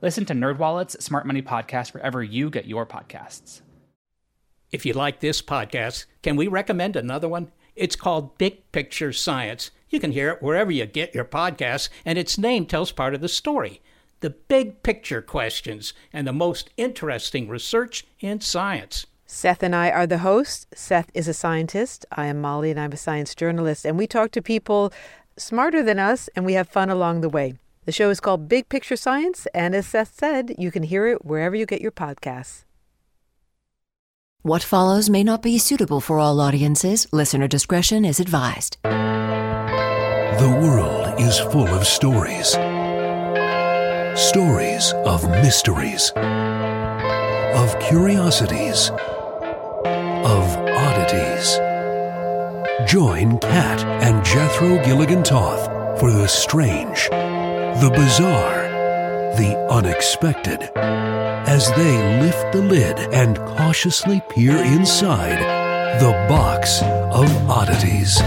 Listen 0.00 0.24
to 0.26 0.32
NerdWallet's 0.32 1.04
Smart 1.04 1.26
Money 1.26 1.42
Podcast 1.42 1.92
wherever 1.92 2.22
you 2.22 2.50
get 2.50 2.66
your 2.66 2.86
podcasts. 2.86 3.62
If 4.70 4.86
you 4.86 4.92
like 4.92 5.18
this 5.18 5.42
podcast, 5.42 6.04
can 6.22 6.36
we 6.36 6.46
recommend 6.46 6.94
another 6.94 7.28
one? 7.28 7.50
It's 7.74 7.96
called 7.96 8.38
Big 8.38 8.70
Picture 8.70 9.12
Science. 9.12 9.72
You 9.88 9.98
can 9.98 10.12
hear 10.12 10.30
it 10.30 10.40
wherever 10.40 10.70
you 10.70 10.86
get 10.86 11.16
your 11.16 11.24
podcasts, 11.24 11.88
and 12.04 12.16
its 12.16 12.38
name 12.38 12.64
tells 12.64 12.92
part 12.92 13.12
of 13.12 13.20
the 13.20 13.28
story 13.28 13.80
the 14.20 14.30
big 14.30 14.84
picture 14.84 15.22
questions 15.22 15.94
and 16.12 16.26
the 16.26 16.32
most 16.32 16.70
interesting 16.76 17.48
research 17.48 18.04
in 18.20 18.40
science. 18.40 19.06
Seth 19.26 19.64
and 19.64 19.74
I 19.74 19.90
are 19.90 20.06
the 20.06 20.18
hosts. 20.18 20.66
Seth 20.74 21.10
is 21.12 21.26
a 21.26 21.34
scientist. 21.34 22.06
I 22.12 22.26
am 22.26 22.40
Molly, 22.40 22.70
and 22.70 22.78
I'm 22.78 22.92
a 22.92 22.96
science 22.96 23.34
journalist. 23.34 23.84
And 23.84 23.98
we 23.98 24.06
talk 24.06 24.30
to 24.32 24.42
people 24.42 24.92
smarter 25.36 25.82
than 25.82 25.98
us, 25.98 26.28
and 26.36 26.44
we 26.44 26.54
have 26.54 26.68
fun 26.68 26.88
along 26.88 27.20
the 27.20 27.28
way. 27.28 27.54
The 27.88 27.92
show 27.92 28.10
is 28.10 28.20
called 28.20 28.50
Big 28.50 28.68
Picture 28.68 28.96
Science, 28.96 29.46
and 29.54 29.74
as 29.74 29.86
Seth 29.86 30.12
said, 30.14 30.54
you 30.58 30.70
can 30.70 30.82
hear 30.82 31.06
it 31.06 31.24
wherever 31.24 31.56
you 31.56 31.64
get 31.64 31.80
your 31.80 31.90
podcasts. 31.90 32.64
What 34.42 34.62
follows 34.62 35.08
may 35.08 35.24
not 35.24 35.40
be 35.40 35.56
suitable 35.56 36.02
for 36.02 36.18
all 36.18 36.38
audiences. 36.38 37.08
Listener 37.14 37.48
discretion 37.48 38.04
is 38.04 38.20
advised. 38.20 38.76
The 38.82 40.58
world 40.60 41.18
is 41.18 41.38
full 41.38 41.66
of 41.68 41.86
stories 41.86 42.48
stories 44.20 44.92
of 45.06 45.26
mysteries, 45.30 46.12
of 47.54 47.78
curiosities, 47.80 48.90
of 50.28 50.44
oddities. 50.76 51.58
Join 52.86 53.38
Kat 53.38 53.82
and 54.02 54.22
Jethro 54.22 54.76
Gilligan 54.84 55.22
Toth 55.22 55.78
for 55.98 56.12
the 56.12 56.28
strange, 56.28 57.08
the 57.80 57.90
bizarre, 57.90 58.62
the 59.36 59.56
unexpected 59.70 60.68
as 60.74 61.70
they 61.76 62.20
lift 62.20 62.52
the 62.52 62.60
lid 62.60 62.98
and 63.14 63.38
cautiously 63.38 64.20
peer 64.30 64.56
inside 64.56 65.38
the 66.00 66.10
box 66.28 66.82
of 66.82 67.30
oddities. 67.48 68.20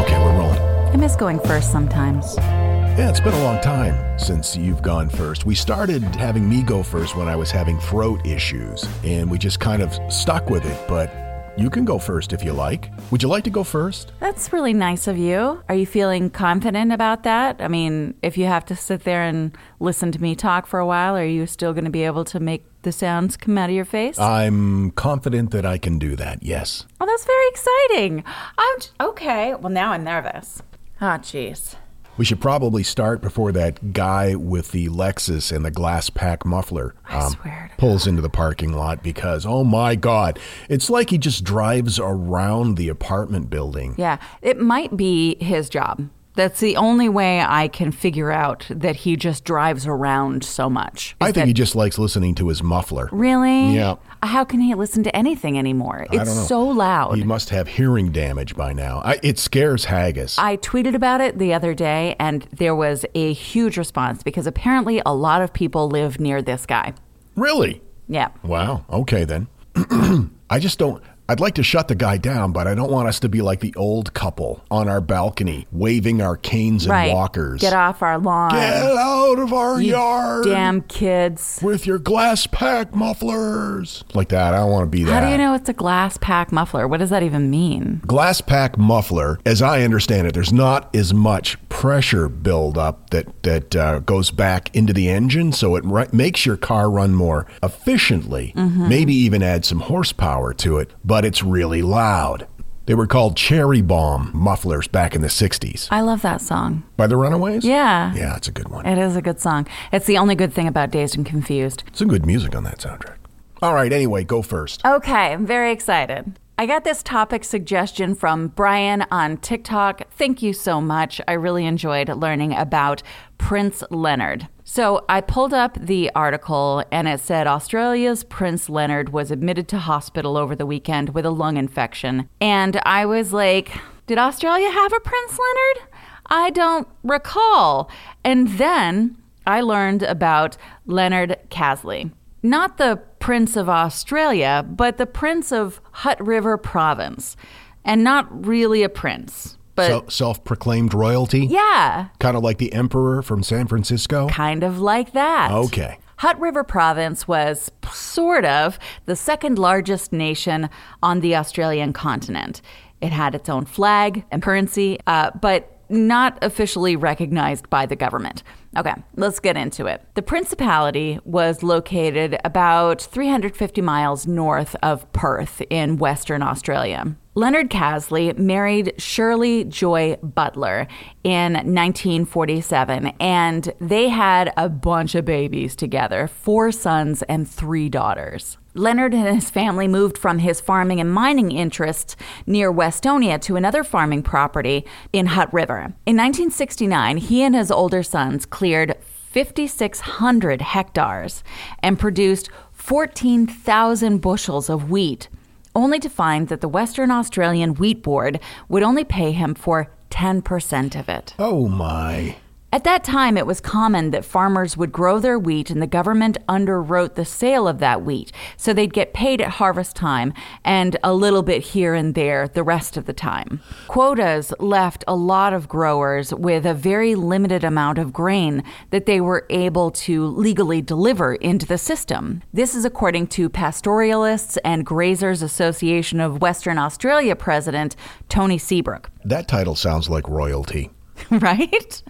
Okay, 0.00 0.18
we're 0.18 0.36
rolling. 0.36 0.58
I 0.92 0.96
miss 0.96 1.14
going 1.14 1.38
first 1.38 1.70
sometimes. 1.70 2.36
Yeah, 2.36 3.10
it's 3.10 3.20
been 3.20 3.34
a 3.34 3.44
long 3.44 3.60
time 3.60 4.18
since 4.18 4.56
you've 4.56 4.82
gone 4.82 5.08
first. 5.08 5.46
We 5.46 5.54
started 5.54 6.02
having 6.02 6.48
me 6.48 6.64
go 6.64 6.82
first 6.82 7.14
when 7.14 7.28
I 7.28 7.36
was 7.36 7.52
having 7.52 7.78
throat 7.78 8.26
issues, 8.26 8.84
and 9.04 9.30
we 9.30 9.38
just 9.38 9.60
kind 9.60 9.82
of 9.82 9.96
stuck 10.12 10.50
with 10.50 10.66
it, 10.66 10.88
but 10.88 11.25
you 11.56 11.70
can 11.70 11.84
go 11.84 11.98
first 11.98 12.32
if 12.32 12.44
you 12.44 12.52
like. 12.52 12.90
Would 13.10 13.22
you 13.22 13.28
like 13.28 13.44
to 13.44 13.50
go 13.50 13.64
first? 13.64 14.12
That's 14.20 14.52
really 14.52 14.74
nice 14.74 15.06
of 15.06 15.16
you. 15.16 15.62
Are 15.68 15.74
you 15.74 15.86
feeling 15.86 16.30
confident 16.30 16.92
about 16.92 17.22
that? 17.22 17.60
I 17.60 17.68
mean, 17.68 18.14
if 18.22 18.36
you 18.36 18.44
have 18.46 18.64
to 18.66 18.76
sit 18.76 19.04
there 19.04 19.22
and 19.22 19.56
listen 19.80 20.12
to 20.12 20.20
me 20.20 20.34
talk 20.34 20.66
for 20.66 20.78
a 20.78 20.86
while, 20.86 21.16
are 21.16 21.24
you 21.24 21.46
still 21.46 21.72
going 21.72 21.84
to 21.84 21.90
be 21.90 22.04
able 22.04 22.24
to 22.26 22.40
make 22.40 22.64
the 22.82 22.92
sounds 22.92 23.36
come 23.36 23.56
out 23.58 23.70
of 23.70 23.74
your 23.74 23.84
face? 23.84 24.18
I'm 24.18 24.90
confident 24.92 25.50
that 25.52 25.64
I 25.64 25.78
can 25.78 25.98
do 25.98 26.14
that, 26.16 26.42
yes. 26.42 26.86
Oh, 27.00 27.06
that's 27.06 27.24
very 27.24 27.48
exciting. 27.48 28.24
I'm 28.58 29.08
okay. 29.08 29.54
Well, 29.54 29.72
now 29.72 29.92
I'm 29.92 30.04
nervous. 30.04 30.62
Oh, 31.00 31.18
jeez. 31.18 31.76
We 32.16 32.24
should 32.24 32.40
probably 32.40 32.82
start 32.82 33.20
before 33.20 33.52
that 33.52 33.92
guy 33.92 34.34
with 34.34 34.72
the 34.72 34.88
Lexus 34.88 35.54
and 35.54 35.64
the 35.64 35.70
glass 35.70 36.08
pack 36.08 36.46
muffler 36.46 36.94
um, 37.10 37.36
pulls 37.76 38.06
into 38.06 38.22
the 38.22 38.30
parking 38.30 38.72
lot 38.72 39.02
because, 39.02 39.44
oh 39.44 39.64
my 39.64 39.94
God, 39.96 40.38
it's 40.68 40.88
like 40.88 41.10
he 41.10 41.18
just 41.18 41.44
drives 41.44 41.98
around 41.98 42.76
the 42.76 42.88
apartment 42.88 43.50
building. 43.50 43.94
Yeah, 43.98 44.18
it 44.40 44.58
might 44.58 44.96
be 44.96 45.36
his 45.40 45.68
job. 45.68 46.08
That's 46.36 46.60
the 46.60 46.76
only 46.76 47.08
way 47.08 47.40
I 47.40 47.66
can 47.68 47.90
figure 47.90 48.30
out 48.30 48.66
that 48.70 48.96
he 48.96 49.16
just 49.16 49.44
drives 49.44 49.86
around 49.86 50.44
so 50.44 50.70
much. 50.70 51.16
I 51.20 51.32
think 51.32 51.46
he 51.46 51.52
just 51.52 51.74
likes 51.74 51.98
listening 51.98 52.34
to 52.36 52.48
his 52.48 52.62
muffler. 52.62 53.08
Really? 53.10 53.74
Yeah. 53.74 53.96
How 54.22 54.44
can 54.44 54.60
he 54.60 54.74
listen 54.74 55.02
to 55.04 55.16
anything 55.16 55.58
anymore? 55.58 56.06
It's 56.12 56.46
so 56.46 56.62
loud. 56.62 57.16
He 57.16 57.24
must 57.24 57.50
have 57.50 57.68
hearing 57.68 58.12
damage 58.12 58.54
by 58.54 58.72
now. 58.72 59.00
I, 59.04 59.18
it 59.22 59.38
scares 59.38 59.86
Haggis. 59.86 60.38
I 60.38 60.56
tweeted 60.58 60.94
about 60.94 61.20
it 61.20 61.38
the 61.38 61.52
other 61.54 61.74
day, 61.74 62.16
and 62.18 62.42
there 62.52 62.74
was 62.74 63.04
a 63.14 63.32
huge 63.32 63.76
response 63.76 64.22
because 64.22 64.46
apparently 64.46 65.00
a 65.06 65.14
lot 65.14 65.42
of 65.42 65.52
people 65.52 65.88
live 65.88 66.20
near 66.20 66.42
this 66.42 66.66
guy. 66.66 66.94
really? 67.34 67.82
Yeah. 68.08 68.28
Wow. 68.44 68.84
Okay, 68.88 69.24
then. 69.24 69.48
I 70.48 70.58
just 70.60 70.78
don't. 70.78 71.02
I'd 71.28 71.40
like 71.40 71.54
to 71.54 71.62
shut 71.62 71.88
the 71.88 71.94
guy 71.94 72.18
down, 72.18 72.52
but 72.52 72.68
I 72.68 72.74
don't 72.74 72.90
want 72.90 73.08
us 73.08 73.18
to 73.20 73.28
be 73.28 73.42
like 73.42 73.60
the 73.60 73.74
old 73.74 74.14
couple 74.14 74.64
on 74.70 74.88
our 74.88 75.00
balcony 75.00 75.66
waving 75.72 76.22
our 76.22 76.36
canes 76.36 76.84
and 76.84 76.92
right. 76.92 77.12
walkers. 77.12 77.60
Get 77.60 77.72
off 77.72 78.00
our 78.02 78.18
lawn. 78.18 78.52
Get 78.52 78.84
out 78.84 79.38
of 79.38 79.52
our 79.52 79.80
You 79.80 79.90
yard. 79.90 80.44
Damn 80.44 80.82
kids. 80.82 81.58
With 81.62 81.86
your 81.86 81.98
glass 81.98 82.46
pack 82.46 82.94
mufflers. 82.94 84.04
Like 84.14 84.28
that. 84.28 84.54
I 84.54 84.58
don't 84.58 84.70
want 84.70 84.84
to 84.84 84.96
be 84.96 85.02
that. 85.04 85.12
How 85.12 85.26
do 85.26 85.32
you 85.32 85.38
know 85.38 85.54
it's 85.54 85.68
a 85.68 85.72
glass 85.72 86.16
pack 86.16 86.52
muffler? 86.52 86.86
What 86.86 86.98
does 86.98 87.10
that 87.10 87.22
even 87.24 87.50
mean? 87.50 88.02
Glass 88.06 88.40
pack 88.40 88.78
muffler, 88.78 89.40
as 89.44 89.62
I 89.62 89.82
understand 89.82 90.28
it, 90.28 90.34
there's 90.34 90.52
not 90.52 90.94
as 90.94 91.12
much 91.12 91.56
pressure 91.68 92.28
buildup 92.28 93.10
that 93.10 93.42
that 93.42 93.74
uh, 93.76 93.98
goes 94.00 94.30
back 94.30 94.74
into 94.74 94.92
the 94.92 95.08
engine, 95.08 95.52
so 95.52 95.76
it 95.76 95.84
ri- 95.84 96.06
makes 96.12 96.46
your 96.46 96.56
car 96.56 96.90
run 96.90 97.14
more 97.14 97.46
efficiently. 97.62 98.52
Mm-hmm. 98.56 98.88
Maybe 98.88 99.14
even 99.14 99.42
add 99.42 99.64
some 99.64 99.80
horsepower 99.80 100.54
to 100.54 100.78
it, 100.78 100.92
but 101.04 101.15
it's 101.24 101.42
really 101.42 101.82
loud. 101.82 102.46
They 102.86 102.94
were 102.94 103.06
called 103.06 103.36
cherry 103.36 103.80
bomb 103.82 104.30
mufflers 104.32 104.86
back 104.86 105.14
in 105.14 105.20
the 105.20 105.28
'60s 105.28 105.88
I 105.90 106.02
love 106.02 106.22
that 106.22 106.40
song. 106.40 106.84
by 106.96 107.06
the 107.08 107.16
Runaways. 107.16 107.64
Yeah. 107.64 108.14
yeah, 108.14 108.36
it's 108.36 108.46
a 108.48 108.52
good 108.52 108.68
one. 108.68 108.86
It 108.86 108.98
is 108.98 109.16
a 109.16 109.22
good 109.22 109.40
song. 109.40 109.66
It's 109.92 110.06
the 110.06 110.18
only 110.18 110.34
good 110.36 110.52
thing 110.52 110.68
about 110.68 110.90
Dazed 110.92 111.16
and 111.16 111.26
Confused. 111.26 111.82
Some 111.92 112.08
good 112.08 112.24
music 112.24 112.54
on 112.54 112.62
that 112.64 112.78
soundtrack. 112.78 113.16
All 113.60 113.74
right, 113.74 113.92
anyway, 113.92 114.22
go 114.22 114.42
first. 114.42 114.84
Okay, 114.84 115.32
I'm 115.32 115.46
very 115.46 115.72
excited. 115.72 116.38
I 116.58 116.66
got 116.66 116.84
this 116.84 117.02
topic 117.02 117.44
suggestion 117.44 118.14
from 118.14 118.48
Brian 118.48 119.04
on 119.10 119.36
TikTok. 119.38 120.10
Thank 120.12 120.40
you 120.42 120.52
so 120.52 120.80
much. 120.80 121.20
I 121.26 121.32
really 121.32 121.66
enjoyed 121.66 122.08
learning 122.08 122.54
about 122.54 123.02
Prince 123.36 123.82
Leonard. 123.90 124.48
So 124.68 125.04
I 125.08 125.20
pulled 125.20 125.54
up 125.54 125.78
the 125.80 126.10
article 126.16 126.82
and 126.90 127.06
it 127.06 127.20
said 127.20 127.46
Australia's 127.46 128.24
Prince 128.24 128.68
Leonard 128.68 129.10
was 129.10 129.30
admitted 129.30 129.68
to 129.68 129.78
hospital 129.78 130.36
over 130.36 130.56
the 130.56 130.66
weekend 130.66 131.10
with 131.10 131.24
a 131.24 131.30
lung 131.30 131.56
infection. 131.56 132.28
And 132.40 132.80
I 132.84 133.06
was 133.06 133.32
like, 133.32 133.70
did 134.08 134.18
Australia 134.18 134.68
have 134.68 134.92
a 134.92 134.98
Prince 134.98 135.38
Leonard? 135.38 135.92
I 136.26 136.50
don't 136.50 136.88
recall. 137.04 137.88
And 138.24 138.48
then 138.58 139.16
I 139.46 139.60
learned 139.60 140.02
about 140.02 140.56
Leonard 140.84 141.38
Casley. 141.48 142.10
Not 142.42 142.76
the 142.76 143.00
Prince 143.20 143.56
of 143.56 143.68
Australia, 143.68 144.66
but 144.68 144.98
the 144.98 145.06
Prince 145.06 145.52
of 145.52 145.80
Hutt 145.92 146.20
River 146.20 146.58
Province. 146.58 147.36
And 147.84 148.02
not 148.02 148.44
really 148.44 148.82
a 148.82 148.88
prince, 148.88 149.58
but 149.76 149.88
So, 149.88 150.04
self-proclaimed 150.08 150.92
royalty, 150.94 151.46
yeah, 151.46 152.08
kind 152.18 152.36
of 152.36 152.42
like 152.42 152.58
the 152.58 152.72
emperor 152.72 153.22
from 153.22 153.42
San 153.42 153.66
Francisco. 153.68 154.28
kind 154.28 154.64
of 154.64 154.80
like 154.80 155.12
that. 155.12 155.52
Okay. 155.52 155.98
Hutt 156.18 156.40
River 156.40 156.64
Province 156.64 157.28
was 157.28 157.70
sort 157.92 158.46
of 158.46 158.78
the 159.04 159.14
second 159.14 159.58
largest 159.58 160.12
nation 160.12 160.70
on 161.02 161.20
the 161.20 161.36
Australian 161.36 161.92
continent. 161.92 162.62
It 163.02 163.12
had 163.12 163.34
its 163.34 163.50
own 163.50 163.66
flag 163.66 164.24
and 164.30 164.42
currency, 164.42 164.98
uh, 165.06 165.30
but 165.42 165.72
not 165.90 166.38
officially 166.42 166.96
recognized 166.96 167.68
by 167.68 167.84
the 167.86 167.94
government. 167.96 168.42
Okay, 168.76 168.94
let's 169.16 169.38
get 169.40 169.56
into 169.58 169.86
it. 169.86 170.02
The 170.14 170.22
principality 170.22 171.18
was 171.24 171.62
located 171.62 172.38
about 172.44 173.02
350 173.02 173.80
miles 173.82 174.26
north 174.26 174.74
of 174.82 175.10
Perth 175.12 175.62
in 175.70 175.98
Western 175.98 176.42
Australia. 176.42 177.14
Leonard 177.38 177.68
Casley 177.68 178.34
married 178.38 178.94
Shirley 178.96 179.64
Joy 179.64 180.16
Butler 180.22 180.88
in 181.22 181.52
1947, 181.52 183.08
and 183.20 183.74
they 183.78 184.08
had 184.08 184.54
a 184.56 184.70
bunch 184.70 185.14
of 185.14 185.26
babies 185.26 185.76
together 185.76 186.28
four 186.28 186.72
sons 186.72 187.22
and 187.24 187.46
three 187.46 187.90
daughters. 187.90 188.56
Leonard 188.72 189.12
and 189.12 189.34
his 189.34 189.50
family 189.50 189.86
moved 189.86 190.16
from 190.16 190.38
his 190.38 190.62
farming 190.62 190.98
and 190.98 191.12
mining 191.12 191.52
interests 191.52 192.16
near 192.46 192.72
Westonia 192.72 193.38
to 193.42 193.56
another 193.56 193.84
farming 193.84 194.22
property 194.22 194.86
in 195.12 195.26
Hutt 195.26 195.52
River. 195.52 195.92
In 196.06 196.16
1969, 196.16 197.18
he 197.18 197.42
and 197.42 197.54
his 197.54 197.70
older 197.70 198.02
sons 198.02 198.46
cleared 198.46 198.96
5,600 199.02 200.62
hectares 200.62 201.44
and 201.80 201.98
produced 201.98 202.48
14,000 202.72 204.22
bushels 204.22 204.70
of 204.70 204.88
wheat, 204.88 205.28
only 205.76 206.00
to 206.00 206.08
find 206.08 206.48
that 206.48 206.60
the 206.62 206.68
Western 206.68 207.10
Australian 207.10 207.74
Wheat 207.74 208.02
Board 208.02 208.40
would 208.68 208.82
only 208.82 209.04
pay 209.04 209.30
him 209.32 209.54
for 209.54 209.92
10% 210.10 210.98
of 210.98 211.08
it. 211.08 211.34
Oh 211.38 211.68
my. 211.68 212.36
At 212.72 212.82
that 212.82 213.04
time, 213.04 213.38
it 213.38 213.46
was 213.46 213.60
common 213.60 214.10
that 214.10 214.24
farmers 214.24 214.76
would 214.76 214.90
grow 214.90 215.20
their 215.20 215.38
wheat 215.38 215.70
and 215.70 215.80
the 215.80 215.86
government 215.86 216.36
underwrote 216.48 217.14
the 217.14 217.24
sale 217.24 217.68
of 217.68 217.78
that 217.78 218.02
wheat. 218.02 218.32
So 218.56 218.72
they'd 218.72 218.92
get 218.92 219.14
paid 219.14 219.40
at 219.40 219.52
harvest 219.52 219.94
time 219.94 220.34
and 220.64 220.96
a 221.04 221.14
little 221.14 221.44
bit 221.44 221.62
here 221.62 221.94
and 221.94 222.14
there 222.14 222.48
the 222.48 222.64
rest 222.64 222.96
of 222.96 223.06
the 223.06 223.12
time. 223.12 223.60
Quotas 223.86 224.52
left 224.58 225.04
a 225.06 225.14
lot 225.14 225.52
of 225.52 225.68
growers 225.68 226.34
with 226.34 226.66
a 226.66 226.74
very 226.74 227.14
limited 227.14 227.62
amount 227.62 227.98
of 227.98 228.12
grain 228.12 228.64
that 228.90 229.06
they 229.06 229.20
were 229.20 229.46
able 229.48 229.92
to 229.92 230.26
legally 230.26 230.82
deliver 230.82 231.36
into 231.36 231.66
the 231.66 231.78
system. 231.78 232.42
This 232.52 232.74
is 232.74 232.84
according 232.84 233.28
to 233.28 233.48
Pastoralists 233.48 234.58
and 234.64 234.84
Grazers 234.84 235.42
Association 235.42 236.20
of 236.20 236.42
Western 236.42 236.78
Australia 236.78 237.36
president 237.36 237.94
Tony 238.28 238.58
Seabrook. 238.58 239.10
That 239.24 239.46
title 239.46 239.76
sounds 239.76 240.10
like 240.10 240.28
royalty. 240.28 240.90
right? 241.30 242.02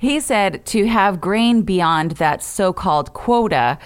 He 0.00 0.20
said 0.20 0.64
to 0.66 0.86
have 0.86 1.20
grain 1.20 1.62
beyond 1.62 2.12
that 2.12 2.42
so 2.42 2.72
called 2.72 3.14
quota, 3.14 3.78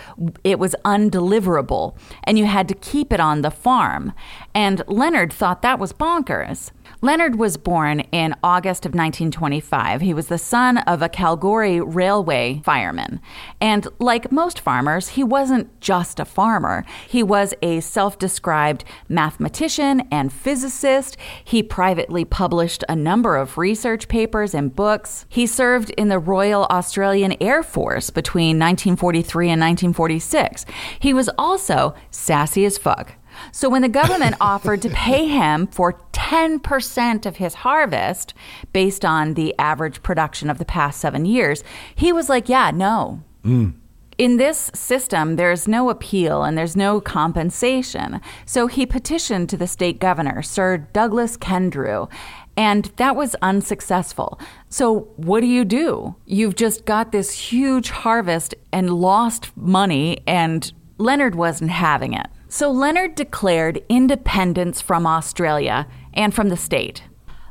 it 0.45 0.59
was 0.59 0.75
undeliverable, 0.85 1.97
and 2.25 2.39
you 2.39 2.47
had 2.47 2.69
to 2.69 2.75
keep 2.75 3.13
it 3.13 3.21
on 3.21 3.43
the 3.43 3.51
farm. 3.51 4.13
And 4.55 4.83
Leonard 4.87 5.33
thought 5.33 5.63
that 5.63 5.79
was 5.79 5.93
bonkers. 5.93 6.71
Leonard 7.03 7.37
was 7.37 7.59
born 7.59 8.01
in 8.11 8.35
August 8.43 8.87
of 8.87 8.95
1925. 8.95 10.01
He 10.01 10.15
was 10.15 10.29
the 10.29 10.39
son 10.39 10.79
of 10.79 11.03
a 11.03 11.11
Kalgoorlie 11.11 11.81
railway 11.81 12.63
fireman. 12.65 13.21
And 13.61 13.87
like 13.99 14.33
most 14.33 14.61
farmers, 14.61 15.09
he 15.09 15.23
wasn't 15.23 15.79
just 15.81 16.19
a 16.19 16.25
farmer. 16.25 16.87
He 17.07 17.23
was 17.23 17.53
a 17.61 17.81
self 17.81 18.19
described 18.19 18.85
mathematician 19.11 20.09
and 20.11 20.33
physicist. 20.33 21.19
He 21.45 21.63
privately 21.63 22.25
published 22.25 22.83
a 22.89 22.97
number 22.97 23.37
of 23.37 23.59
research 23.59 24.09
papers 24.09 24.55
and 24.55 24.75
books. 24.75 25.27
He 25.29 25.47
served 25.47 25.91
in 25.91 26.09
the 26.09 26.19
Royal 26.19 26.65
Australian 26.71 27.37
Air 27.43 27.63
Force 27.63 28.09
between 28.09 28.59
1943 28.59 29.51
and 29.51 29.61
1946. 29.61 30.65
He 30.99 31.13
was 31.13 31.29
also 31.37 31.95
sassy 32.11 32.65
as 32.65 32.79
fuck. 32.79 33.13
So 33.53 33.69
when 33.69 33.83
the 33.83 33.89
government 33.89 34.37
offered 34.41 34.83
to 34.83 34.91
pay 34.91 35.27
him 35.29 35.67
for 35.67 36.01
10% 36.13 37.27
of 37.27 37.37
his 37.37 37.55
harvest 37.55 38.35
based 38.73 39.05
on 39.05 39.35
the 39.35 39.55
average 39.59 40.03
production 40.03 40.51
of 40.51 40.59
the 40.59 40.65
past 40.65 41.01
seven 41.01 41.25
years, 41.25 41.63
he 41.95 42.13
was 42.13 42.29
like, 42.29 42.49
yeah, 42.49 42.71
no. 42.71 43.23
Mm. 43.45 43.75
In 44.19 44.39
this 44.39 44.71
system, 44.75 45.37
there's 45.37 45.69
no 45.69 45.91
appeal 45.91 46.43
and 46.43 46.57
there's 46.57 46.75
no 46.75 47.01
compensation. 47.03 48.21
So 48.47 48.67
he 48.67 48.87
petitioned 48.87 49.51
to 49.51 49.59
the 49.59 49.67
state 49.67 49.99
governor, 49.99 50.43
Sir 50.43 50.79
Douglas 50.79 51.37
Kendrew, 51.37 52.09
and 52.57 52.87
that 52.97 53.15
was 53.15 53.37
unsuccessful. 53.43 54.41
So, 54.71 55.01
what 55.17 55.41
do 55.41 55.47
you 55.47 55.65
do? 55.65 56.17
You've 56.25 56.57
just 56.57 56.87
got 56.87 57.13
this 57.13 57.31
huge 57.33 57.91
harvest 57.91 58.55
and 58.73 58.95
lost 58.95 59.55
money, 59.57 60.21
and 60.27 60.73
Leonard 60.97 61.35
wasn't 61.35 61.71
having 61.71 62.15
it. 62.15 62.29
So 62.49 62.71
Leonard 62.71 63.17
declared 63.17 63.83
independence 63.89 64.81
from 64.81 65.07
Australia 65.07 65.89
and 66.15 66.33
from 66.33 66.49
the 66.49 66.57
state. 66.57 67.03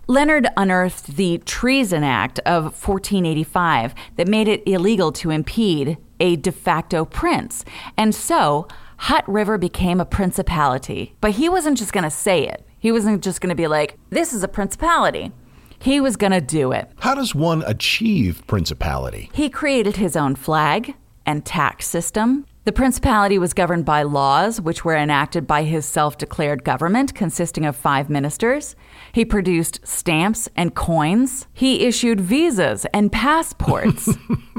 Leonard 0.07 0.47
unearthed 0.55 1.17
the 1.17 1.39
Treason 1.39 2.03
Act 2.03 2.39
of 2.39 2.65
1485 2.65 3.93
that 4.15 4.27
made 4.27 4.47
it 4.47 4.63
illegal 4.65 5.11
to 5.13 5.31
impede 5.31 5.97
a 6.19 6.35
de 6.37 6.51
facto 6.51 7.03
prince. 7.03 7.65
And 7.97 8.15
so 8.15 8.67
Hutt 8.97 9.27
River 9.27 9.57
became 9.57 9.99
a 9.99 10.05
principality. 10.05 11.15
But 11.19 11.31
he 11.31 11.49
wasn't 11.49 11.77
just 11.77 11.91
going 11.91 12.03
to 12.03 12.09
say 12.09 12.47
it, 12.47 12.65
he 12.79 12.91
wasn't 12.91 13.23
just 13.23 13.41
going 13.41 13.49
to 13.49 13.55
be 13.55 13.67
like, 13.67 13.97
this 14.11 14.31
is 14.31 14.43
a 14.43 14.47
principality. 14.47 15.31
He 15.79 15.99
was 15.99 16.15
going 16.15 16.31
to 16.31 16.41
do 16.41 16.71
it. 16.71 16.89
How 16.99 17.15
does 17.15 17.35
one 17.35 17.63
achieve 17.65 18.43
principality? 18.47 19.29
He 19.33 19.49
created 19.49 19.97
his 19.97 20.15
own 20.15 20.35
flag 20.35 20.95
and 21.25 21.45
tax 21.45 21.87
system. 21.87 22.45
The 22.65 22.71
principality 22.71 23.37
was 23.37 23.53
governed 23.53 23.85
by 23.85 24.01
laws 24.01 24.59
which 24.59 24.83
were 24.83 24.95
enacted 24.95 25.45
by 25.45 25.61
his 25.61 25.85
self 25.85 26.17
declared 26.17 26.63
government, 26.63 27.13
consisting 27.13 27.63
of 27.63 27.75
five 27.75 28.09
ministers. 28.09 28.75
He 29.11 29.23
produced 29.23 29.85
stamps 29.85 30.49
and 30.55 30.73
coins. 30.73 31.45
He 31.53 31.85
issued 31.85 32.19
visas 32.19 32.87
and 32.91 33.11
passports. 33.11 34.09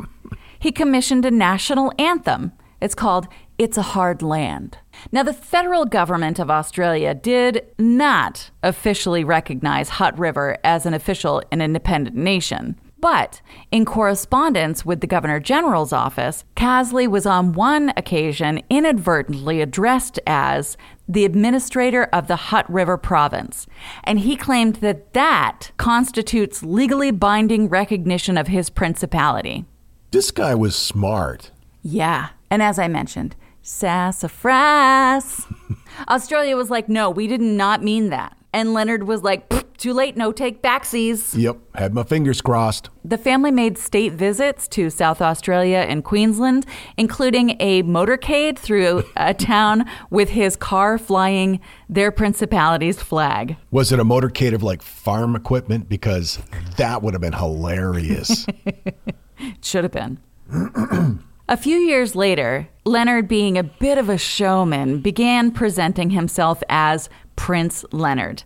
he 0.61 0.71
commissioned 0.71 1.25
a 1.25 1.33
national 1.33 1.93
anthem. 1.99 2.53
It's 2.81 2.95
called 2.95 3.27
It's 3.59 3.77
a 3.77 3.83
Hard 3.83 4.23
Land. 4.23 4.79
Now, 5.11 5.25
the 5.25 5.33
federal 5.33 5.85
government 5.85 6.39
of 6.39 6.49
Australia 6.49 7.13
did 7.13 7.67
not 7.77 8.53
officially 8.63 9.25
recognize 9.25 9.89
Hutt 9.89 10.17
River 10.17 10.59
as 10.63 10.87
an 10.87 10.95
official 10.95 11.43
and 11.51 11.61
independent 11.61 12.15
nation. 12.15 12.79
But 12.99 13.43
in 13.71 13.85
correspondence 13.85 14.85
with 14.85 15.01
the 15.01 15.07
Governor 15.07 15.39
General's 15.39 15.93
office, 15.93 16.45
Casley 16.57 17.07
was 17.07 17.27
on 17.27 17.53
one 17.53 17.93
occasion 17.97 18.63
inadvertently 18.71 19.61
addressed 19.61 20.19
as 20.27 20.77
the 21.09 21.25
administrator 21.25 22.05
of 22.05 22.27
the 22.27 22.37
Hutt 22.37 22.69
River 22.71 22.97
province, 22.97 23.67
and 24.05 24.21
he 24.21 24.35
claimed 24.35 24.77
that 24.77 25.13
that 25.13 25.71
constitutes 25.77 26.63
legally 26.63 27.11
binding 27.11 27.69
recognition 27.69 28.37
of 28.37 28.49
his 28.49 28.71
principality. 28.71 29.65
This 30.11 30.31
guy 30.31 30.55
was 30.55 30.75
smart. 30.75 31.51
Yeah, 31.83 32.31
and 32.51 32.63
as 32.63 32.79
I 32.79 32.89
mentioned, 32.89 33.37
sassafras. 33.63 35.47
Australia 36.09 36.57
was 36.57 36.71
like, 36.71 36.89
no, 36.89 37.11
we 37.11 37.27
did 37.27 37.41
not 37.41 37.83
mean 37.83 38.11
that. 38.11 38.36
And 38.53 38.73
Leonard 38.73 39.03
was 39.03 39.23
like, 39.23 39.49
too 39.77 39.93
late, 39.93 40.17
no 40.17 40.33
take 40.33 40.63
backsies. 40.63 41.37
Yep, 41.37 41.59
had 41.75 41.95
my 41.95 42.03
fingers 42.03 42.41
crossed. 42.41 42.89
The 43.05 43.19
family 43.19 43.51
made 43.51 43.77
state 43.77 44.13
visits 44.15 44.67
to 44.69 44.89
South 44.91 45.21
Australia 45.21 45.79
and 45.79 46.03
Queensland, 46.03 46.65
including 46.97 47.57
a 47.61 47.83
motorcade 47.83 48.59
through 48.59 49.05
a 49.17 49.35
town 49.35 49.85
with 50.11 50.31
his 50.31 50.57
car 50.57 50.97
flying 50.99 51.61
their 51.89 52.11
principality's 52.11 53.01
flag. 53.03 53.57
Was 53.71 53.93
it 53.93 54.01
a 54.01 54.05
motorcade 54.05 54.55
of 54.55 54.63
like 54.63 54.83
farm 54.83 55.37
equipment? 55.37 55.89
Because 55.89 56.39
that 56.77 57.03
would 57.03 57.15
have 57.15 57.21
been 57.21 57.35
hilarious. 57.35 58.47
It 58.65 58.97
Should 59.61 59.85
have 59.85 59.93
been. 59.93 60.19
a 61.49 61.57
few 61.57 61.77
years 61.77 62.15
later, 62.15 62.69
Leonard, 62.85 63.29
being 63.29 63.59
a 63.59 63.63
bit 63.63 63.99
of 63.99 64.09
a 64.09 64.17
showman, 64.17 65.01
began 65.01 65.51
presenting 65.51 66.11
himself 66.11 66.63
as 66.71 67.11
Prince 67.37 67.85
Leonard 67.93 68.43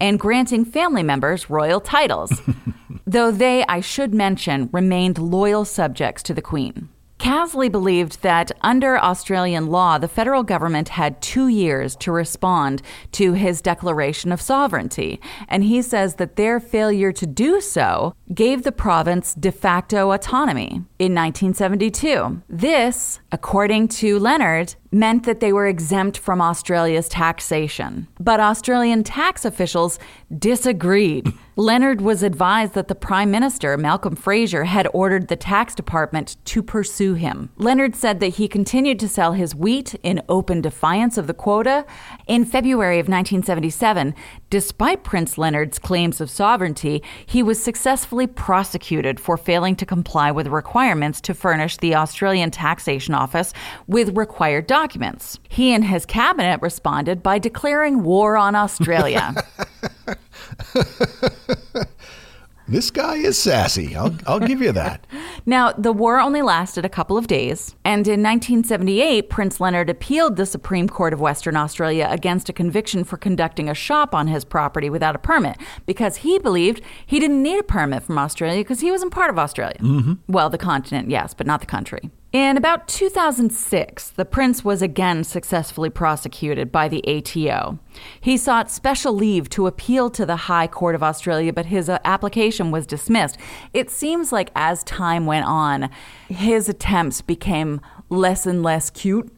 and 0.00 0.20
granting 0.20 0.64
family 0.64 1.02
members 1.02 1.50
royal 1.50 1.80
titles, 1.80 2.40
though 3.06 3.30
they, 3.30 3.64
I 3.68 3.80
should 3.80 4.14
mention, 4.14 4.68
remained 4.72 5.18
loyal 5.18 5.64
subjects 5.64 6.22
to 6.24 6.34
the 6.34 6.42
Queen. 6.42 6.88
Casley 7.18 7.72
believed 7.72 8.20
that 8.22 8.52
under 8.60 8.98
Australian 8.98 9.68
law, 9.68 9.96
the 9.96 10.08
federal 10.08 10.42
government 10.42 10.90
had 10.90 11.22
two 11.22 11.48
years 11.48 11.96
to 11.96 12.12
respond 12.12 12.82
to 13.12 13.32
his 13.32 13.62
declaration 13.62 14.30
of 14.30 14.42
sovereignty, 14.42 15.20
and 15.48 15.64
he 15.64 15.80
says 15.80 16.16
that 16.16 16.36
their 16.36 16.60
failure 16.60 17.12
to 17.12 17.26
do 17.26 17.60
so 17.62 18.14
gave 18.34 18.62
the 18.62 18.72
province 18.72 19.32
de 19.32 19.50
facto 19.50 20.10
autonomy 20.10 20.82
in 20.98 21.14
1972. 21.14 22.42
This, 22.48 23.20
according 23.34 23.88
to 23.88 24.16
Leonard, 24.20 24.76
meant 24.92 25.24
that 25.24 25.40
they 25.40 25.52
were 25.52 25.66
exempt 25.66 26.16
from 26.16 26.40
Australia's 26.40 27.08
taxation. 27.08 28.06
But 28.20 28.38
Australian 28.38 29.02
tax 29.02 29.44
officials 29.44 29.98
disagreed. 30.38 31.32
Leonard 31.56 32.00
was 32.00 32.22
advised 32.22 32.74
that 32.74 32.88
the 32.88 32.94
Prime 32.94 33.30
Minister, 33.30 33.76
Malcolm 33.76 34.14
Fraser, 34.14 34.64
had 34.64 34.88
ordered 34.92 35.28
the 35.28 35.36
tax 35.36 35.74
department 35.74 36.36
to 36.46 36.62
pursue 36.62 37.14
him. 37.14 37.50
Leonard 37.56 37.94
said 37.96 38.20
that 38.20 38.34
he 38.34 38.46
continued 38.48 38.98
to 39.00 39.08
sell 39.08 39.32
his 39.32 39.54
wheat 39.54 39.94
in 40.02 40.22
open 40.28 40.60
defiance 40.60 41.18
of 41.18 41.26
the 41.26 41.34
quota. 41.34 41.84
In 42.26 42.44
February 42.44 42.98
of 42.98 43.08
1977, 43.08 44.14
despite 44.50 45.04
Prince 45.04 45.38
Leonard's 45.38 45.78
claims 45.78 46.20
of 46.20 46.30
sovereignty, 46.30 47.02
he 47.26 47.42
was 47.42 47.62
successfully 47.62 48.26
prosecuted 48.26 49.18
for 49.18 49.36
failing 49.36 49.76
to 49.76 49.86
comply 49.86 50.30
with 50.30 50.46
requirements 50.46 51.20
to 51.20 51.34
furnish 51.34 51.76
the 51.78 51.94
Australian 51.94 52.50
Taxation 52.50 53.14
Office 53.14 53.23
with 53.86 54.16
required 54.16 54.66
documents. 54.66 55.38
He 55.48 55.72
and 55.72 55.84
his 55.84 56.06
cabinet 56.06 56.60
responded 56.62 57.22
by 57.22 57.38
declaring 57.38 58.02
war 58.02 58.36
on 58.36 58.54
Australia. 58.54 59.34
This 62.66 62.90
guy 62.90 63.16
is 63.16 63.38
sassy. 63.38 63.94
I'll, 63.94 64.16
I'll 64.26 64.40
give 64.40 64.62
you 64.62 64.72
that. 64.72 65.06
Now, 65.44 65.72
the 65.72 65.92
war 65.92 66.18
only 66.18 66.40
lasted 66.40 66.84
a 66.86 66.88
couple 66.88 67.18
of 67.18 67.26
days, 67.26 67.76
and 67.84 68.06
in 68.06 68.22
1978, 68.22 69.28
Prince 69.28 69.60
Leonard 69.60 69.90
appealed 69.90 70.36
the 70.36 70.46
Supreme 70.46 70.88
Court 70.88 71.12
of 71.12 71.20
Western 71.20 71.56
Australia 71.56 72.08
against 72.10 72.48
a 72.48 72.54
conviction 72.54 73.04
for 73.04 73.18
conducting 73.18 73.68
a 73.68 73.74
shop 73.74 74.14
on 74.14 74.28
his 74.28 74.46
property 74.46 74.88
without 74.88 75.14
a 75.14 75.18
permit 75.18 75.58
because 75.84 76.16
he 76.16 76.38
believed 76.38 76.80
he 77.04 77.20
didn't 77.20 77.42
need 77.42 77.58
a 77.58 77.64
permit 77.64 78.02
from 78.02 78.16
Australia 78.16 78.60
because 78.60 78.80
he 78.80 78.90
wasn't 78.90 79.12
part 79.12 79.28
of 79.28 79.38
Australia. 79.38 79.76
Mm-hmm. 79.80 80.14
Well, 80.28 80.48
the 80.48 80.56
continent, 80.56 81.10
yes, 81.10 81.34
but 81.34 81.46
not 81.46 81.60
the 81.60 81.66
country. 81.66 82.10
In 82.34 82.56
about 82.56 82.88
2006, 82.88 84.10
the 84.10 84.24
prince 84.24 84.64
was 84.64 84.82
again 84.82 85.22
successfully 85.22 85.88
prosecuted 85.88 86.72
by 86.72 86.88
the 86.88 87.00
ATO. 87.06 87.78
He 88.20 88.36
sought 88.36 88.72
special 88.72 89.12
leave 89.12 89.48
to 89.50 89.68
appeal 89.68 90.10
to 90.10 90.26
the 90.26 90.34
High 90.34 90.66
Court 90.66 90.96
of 90.96 91.02
Australia, 91.04 91.52
but 91.52 91.66
his 91.66 91.88
uh, 91.88 92.00
application 92.04 92.72
was 92.72 92.88
dismissed. 92.88 93.36
It 93.72 93.88
seems 93.88 94.32
like 94.32 94.50
as 94.56 94.82
time 94.82 95.26
went 95.26 95.46
on, 95.46 95.88
his 96.28 96.68
attempts 96.68 97.20
became 97.20 97.80
less 98.10 98.46
and 98.46 98.64
less 98.64 98.90
cute. 98.90 99.32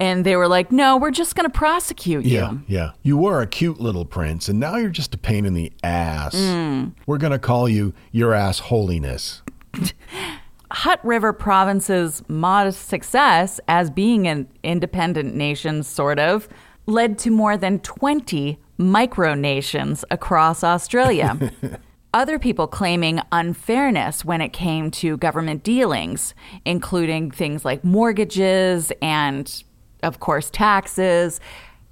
And 0.00 0.26
they 0.26 0.34
were 0.34 0.48
like, 0.48 0.72
no, 0.72 0.96
we're 0.96 1.12
just 1.12 1.36
going 1.36 1.48
to 1.48 1.56
prosecute 1.56 2.24
you. 2.24 2.40
Yeah, 2.40 2.54
yeah. 2.66 2.90
You 3.04 3.18
were 3.18 3.40
a 3.40 3.46
cute 3.46 3.80
little 3.80 4.04
prince, 4.04 4.48
and 4.48 4.58
now 4.58 4.78
you're 4.78 4.90
just 4.90 5.14
a 5.14 5.18
pain 5.18 5.46
in 5.46 5.54
the 5.54 5.72
ass. 5.84 6.34
We're 7.06 7.18
going 7.18 7.30
to 7.30 7.38
call 7.38 7.68
you 7.68 7.94
your 8.10 8.34
ass 8.34 8.58
holiness. 8.58 9.42
Hutt 10.72 11.04
River 11.04 11.34
Province's 11.34 12.22
modest 12.28 12.88
success 12.88 13.60
as 13.68 13.90
being 13.90 14.26
an 14.26 14.48
independent 14.62 15.34
nation, 15.34 15.82
sort 15.82 16.18
of, 16.18 16.48
led 16.86 17.18
to 17.18 17.30
more 17.30 17.58
than 17.58 17.78
20 17.80 18.58
micronations 18.78 20.02
across 20.10 20.64
Australia. 20.64 21.52
Other 22.14 22.38
people 22.38 22.66
claiming 22.66 23.20
unfairness 23.30 24.24
when 24.24 24.40
it 24.40 24.52
came 24.54 24.90
to 24.92 25.18
government 25.18 25.62
dealings, 25.62 26.34
including 26.64 27.30
things 27.30 27.64
like 27.64 27.84
mortgages 27.84 28.92
and, 29.02 29.62
of 30.02 30.20
course, 30.20 30.50
taxes. 30.50 31.38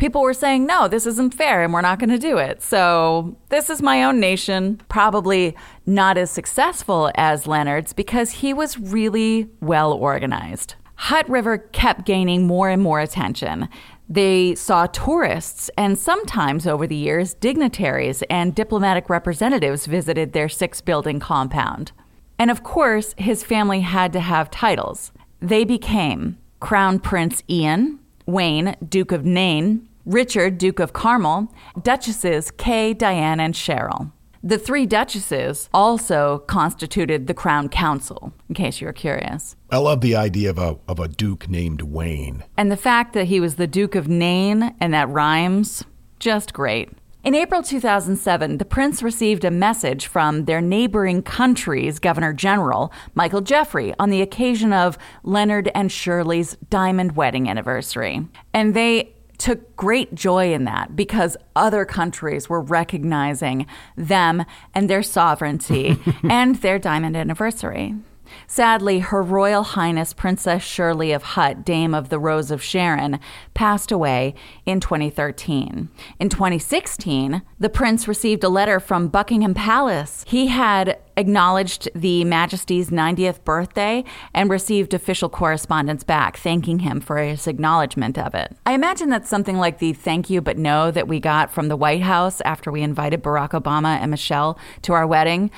People 0.01 0.23
were 0.23 0.33
saying, 0.33 0.65
no, 0.65 0.89
this 0.89 1.05
isn't 1.05 1.35
fair 1.35 1.63
and 1.63 1.75
we're 1.75 1.83
not 1.83 1.99
going 1.99 2.09
to 2.09 2.19
do 2.19 2.39
it. 2.39 2.63
So, 2.63 3.37
this 3.51 3.69
is 3.69 3.83
my 3.83 4.03
own 4.03 4.19
nation. 4.19 4.81
Probably 4.89 5.55
not 5.85 6.17
as 6.17 6.31
successful 6.31 7.13
as 7.17 7.47
Leonard's 7.47 7.93
because 7.93 8.31
he 8.31 8.55
was 8.55 8.79
really 8.79 9.51
well 9.61 9.93
organized. 9.93 10.75
Hutt 10.95 11.29
River 11.29 11.59
kept 11.59 12.07
gaining 12.07 12.47
more 12.47 12.71
and 12.71 12.81
more 12.83 12.99
attention. 12.99 13.69
They 14.09 14.55
saw 14.55 14.87
tourists, 14.87 15.71
and 15.77 15.99
sometimes 15.99 16.67
over 16.67 16.87
the 16.87 16.97
years, 16.97 17.35
dignitaries 17.35 18.23
and 18.31 18.55
diplomatic 18.55 19.11
representatives 19.11 19.85
visited 19.85 20.33
their 20.33 20.49
six 20.49 20.81
building 20.81 21.21
compound. 21.21 21.93
And 22.39 22.51
of 22.51 22.63
course, 22.63 23.15
his 23.19 23.45
family 23.45 23.83
had 23.83 24.15
to 24.15 24.21
have 24.21 24.51
titles. 24.51 25.13
They 25.41 25.65
became 25.65 26.39
Crown 26.59 27.01
Prince 27.01 27.43
Ian, 27.51 27.99
Wayne, 28.25 28.77
Duke 28.89 29.13
of 29.13 29.27
Nain, 29.27 29.87
Richard, 30.05 30.59
Duke 30.59 30.81
of 30.81 30.93
Carmel, 30.93 31.53
Duchesses 31.83 32.51
Kay, 32.51 32.95
Diane, 32.95 33.41
and 33.41 33.55
Cheryl. 33.55 34.13
The 34.43 34.57
three 34.57 34.87
duchesses 34.87 35.69
also 35.75 36.39
constituted 36.47 37.27
the 37.27 37.35
Crown 37.35 37.69
Council, 37.69 38.33
in 38.49 38.55
case 38.55 38.81
you're 38.81 38.95
curious. 38.95 39.55
I 39.71 39.77
love 39.77 40.01
the 40.01 40.17
idea 40.17 40.49
of 40.49 40.59
a, 40.59 40.79
of 40.89 40.99
a 40.99 41.09
duke 41.09 41.51
named 41.51 41.83
Wayne. 41.83 42.45
And 42.57 42.73
the 42.73 42.77
fact 42.79 43.13
that 43.13 43.27
he 43.27 43.39
was 43.39 43.57
the 43.57 43.67
Duke 43.67 43.95
of 43.95 44.09
Nain 44.09 44.75
and 44.81 44.95
that 44.95 45.11
rhymes, 45.11 45.85
just 46.19 46.55
great. 46.55 46.89
In 47.23 47.35
April 47.35 47.63
2007, 47.63 48.57
the 48.57 48.65
prince 48.65 49.03
received 49.03 49.45
a 49.45 49.51
message 49.51 50.07
from 50.07 50.47
their 50.47 50.63
neighboring 50.63 51.23
country's 51.23 51.99
Governor 51.99 52.33
General, 52.33 52.91
Michael 53.15 53.43
Jeffrey, 53.43 53.95
on 53.99 54.09
the 54.09 54.23
occasion 54.23 54.73
of 54.73 54.97
Leonard 55.23 55.71
and 55.75 55.93
Shirley's 55.93 56.57
diamond 56.71 57.17
wedding 57.17 57.47
anniversary. 57.47 58.27
And 58.55 58.73
they 58.73 59.13
took 59.41 59.75
great 59.75 60.15
joy 60.15 60.53
in 60.53 60.65
that 60.65 60.95
because 60.95 61.37
other 61.57 61.85
countries 61.85 62.49
were 62.49 62.61
recognizing 62.61 63.67
them 63.97 64.45
and 64.75 64.89
their 64.89 65.03
sovereignty 65.03 65.99
and 66.23 66.57
their 66.57 66.79
diamond 66.79 67.17
anniversary. 67.17 67.95
Sadly, 68.47 69.01
Her 69.01 69.23
Royal 69.23 69.63
Highness 69.63 70.13
Princess 70.13 70.63
Shirley 70.63 71.13
of 71.13 71.23
Hutt, 71.23 71.65
Dame 71.65 71.95
of 71.95 72.09
the 72.09 72.19
Rose 72.19 72.51
of 72.51 72.63
Sharon, 72.63 73.21
passed 73.55 73.93
away 73.93 74.35
in 74.67 74.81
2013. 74.81 75.89
In 76.19 76.29
2016, 76.29 77.43
the 77.59 77.69
prince 77.69 78.09
received 78.09 78.45
a 78.45 78.49
letter 78.49 78.81
from 78.81 79.09
Buckingham 79.09 79.55
Palace. 79.55 80.25
He 80.27 80.49
had 80.49 80.99
acknowledged 81.17 81.89
the 81.95 82.25
Majesty's 82.25 82.91
90th 82.91 83.45
birthday 83.45 84.05
and 84.35 84.51
received 84.51 84.95
official 84.95 85.29
correspondence 85.29 86.03
back 86.03 86.39
thanking 86.39 86.81
him 86.81 87.01
for 87.01 87.19
his 87.19 87.47
acknowledgement 87.47 88.19
of 88.19 88.35
it. 88.35 88.57
I 88.65 88.73
imagine 88.73 89.11
that's 89.11 89.29
something 89.29 89.59
like 89.59 89.79
the 89.79 89.93
thank 89.93 90.31
you 90.31 90.41
but 90.41 90.57
no 90.57 90.91
that 90.91 91.09
we 91.09 91.21
got 91.21 91.53
from 91.53 91.69
the 91.69 91.77
White 91.77 92.03
House 92.03 92.41
after 92.43 92.73
we 92.73 92.83
invited 92.83 93.23
Barack 93.23 93.51
Obama 93.51 93.99
and 94.01 94.11
Michelle 94.11 94.59
to 94.83 94.95
our 94.95 95.07
wedding. 95.07 95.51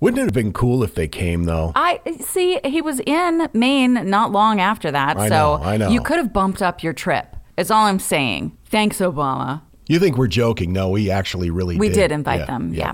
Wouldn't 0.00 0.20
it 0.20 0.24
have 0.26 0.32
been 0.34 0.52
cool 0.52 0.82
if 0.84 0.94
they 0.94 1.08
came, 1.08 1.44
though? 1.44 1.72
I 1.74 2.00
see 2.20 2.60
he 2.64 2.80
was 2.80 3.00
in 3.00 3.48
Maine 3.52 4.08
not 4.08 4.30
long 4.30 4.60
after 4.60 4.90
that, 4.92 5.16
I 5.16 5.28
so 5.28 5.34
know, 5.58 5.64
I 5.64 5.76
know. 5.76 5.88
you 5.88 6.00
could 6.00 6.18
have 6.18 6.32
bumped 6.32 6.62
up 6.62 6.82
your 6.82 6.92
trip. 6.92 7.34
Is 7.56 7.70
all 7.72 7.86
I'm 7.86 7.98
saying. 7.98 8.56
Thanks, 8.66 8.98
Obama. 8.98 9.62
You 9.88 9.98
think 9.98 10.16
we're 10.16 10.28
joking? 10.28 10.72
No, 10.72 10.90
we 10.90 11.10
actually 11.10 11.50
really 11.50 11.76
We 11.76 11.88
did. 11.88 11.94
did 11.94 12.12
invite 12.12 12.46
them, 12.46 12.72
yeah. 12.72 12.92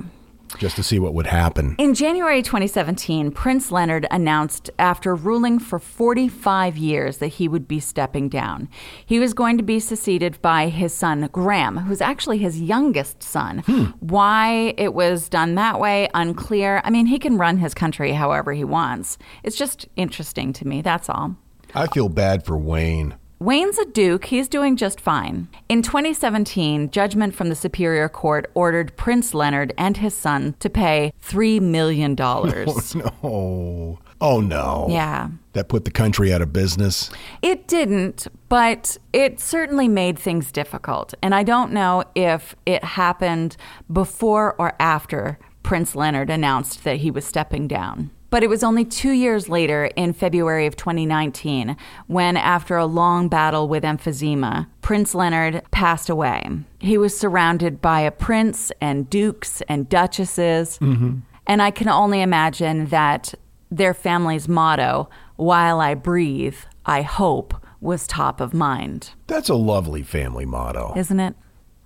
Just 0.58 0.76
to 0.76 0.82
see 0.82 0.98
what 0.98 1.14
would 1.14 1.26
happen. 1.26 1.74
In 1.78 1.94
January 1.94 2.42
2017, 2.42 3.30
Prince 3.32 3.70
Leonard 3.70 4.06
announced 4.10 4.70
after 4.78 5.14
ruling 5.14 5.58
for 5.58 5.78
45 5.78 6.76
years 6.76 7.18
that 7.18 7.28
he 7.28 7.48
would 7.48 7.66
be 7.66 7.80
stepping 7.80 8.28
down. 8.28 8.68
He 9.04 9.18
was 9.18 9.34
going 9.34 9.56
to 9.56 9.62
be 9.62 9.80
succeeded 9.80 10.40
by 10.42 10.68
his 10.68 10.94
son, 10.94 11.28
Graham, 11.32 11.78
who's 11.78 12.00
actually 12.00 12.38
his 12.38 12.60
youngest 12.60 13.22
son. 13.22 13.58
Hmm. 13.66 13.84
Why 14.00 14.74
it 14.78 14.94
was 14.94 15.28
done 15.28 15.54
that 15.56 15.80
way, 15.80 16.08
unclear. 16.14 16.80
I 16.84 16.90
mean, 16.90 17.06
he 17.06 17.18
can 17.18 17.38
run 17.38 17.58
his 17.58 17.74
country 17.74 18.12
however 18.12 18.52
he 18.52 18.64
wants. 18.64 19.18
It's 19.42 19.56
just 19.56 19.88
interesting 19.96 20.52
to 20.54 20.66
me, 20.66 20.82
that's 20.82 21.08
all. 21.08 21.36
I 21.74 21.86
feel 21.88 22.08
bad 22.08 22.44
for 22.44 22.56
Wayne. 22.56 23.16
Wayne's 23.40 23.78
a 23.78 23.84
duke. 23.84 24.26
He's 24.26 24.48
doing 24.48 24.76
just 24.76 25.00
fine. 25.00 25.48
In 25.68 25.82
2017, 25.82 26.90
judgment 26.90 27.34
from 27.34 27.48
the 27.48 27.54
Superior 27.56 28.08
Court 28.08 28.50
ordered 28.54 28.96
Prince 28.96 29.34
Leonard 29.34 29.72
and 29.76 29.96
his 29.96 30.14
son 30.14 30.54
to 30.60 30.70
pay 30.70 31.12
$3 31.22 31.60
million. 31.60 32.16
Oh, 32.18 33.08
No. 33.22 33.98
Oh, 34.20 34.40
no. 34.40 34.86
Yeah. 34.88 35.28
That 35.52 35.68
put 35.68 35.84
the 35.84 35.90
country 35.90 36.32
out 36.32 36.40
of 36.40 36.52
business. 36.52 37.10
It 37.42 37.66
didn't, 37.68 38.26
but 38.48 38.96
it 39.12 39.40
certainly 39.40 39.88
made 39.88 40.18
things 40.18 40.50
difficult. 40.52 41.12
And 41.22 41.34
I 41.34 41.42
don't 41.42 41.72
know 41.72 42.04
if 42.14 42.54
it 42.64 42.82
happened 42.84 43.56
before 43.92 44.54
or 44.58 44.74
after 44.78 45.38
Prince 45.62 45.94
Leonard 45.94 46.30
announced 46.30 46.84
that 46.84 46.98
he 46.98 47.10
was 47.10 47.24
stepping 47.26 47.66
down. 47.68 48.10
But 48.34 48.42
it 48.42 48.50
was 48.50 48.64
only 48.64 48.84
two 48.84 49.12
years 49.12 49.48
later, 49.48 49.84
in 49.94 50.12
February 50.12 50.66
of 50.66 50.74
2019, 50.74 51.76
when, 52.08 52.36
after 52.36 52.76
a 52.76 52.84
long 52.84 53.28
battle 53.28 53.68
with 53.68 53.84
emphysema, 53.84 54.66
Prince 54.82 55.14
Leonard 55.14 55.62
passed 55.70 56.10
away. 56.10 56.44
He 56.80 56.98
was 56.98 57.16
surrounded 57.16 57.80
by 57.80 58.00
a 58.00 58.10
prince 58.10 58.72
and 58.80 59.08
dukes 59.08 59.62
and 59.68 59.88
duchesses. 59.88 60.80
Mm-hmm. 60.80 61.18
And 61.46 61.62
I 61.62 61.70
can 61.70 61.88
only 61.88 62.22
imagine 62.22 62.86
that 62.86 63.34
their 63.70 63.94
family's 63.94 64.48
motto, 64.48 65.08
While 65.36 65.78
I 65.78 65.94
breathe, 65.94 66.56
I 66.84 67.02
hope, 67.02 67.54
was 67.80 68.08
top 68.08 68.40
of 68.40 68.52
mind, 68.52 69.10
That's 69.28 69.48
a 69.48 69.54
lovely 69.54 70.02
family 70.02 70.44
motto. 70.44 70.92
isn't 70.96 71.20
it? 71.20 71.36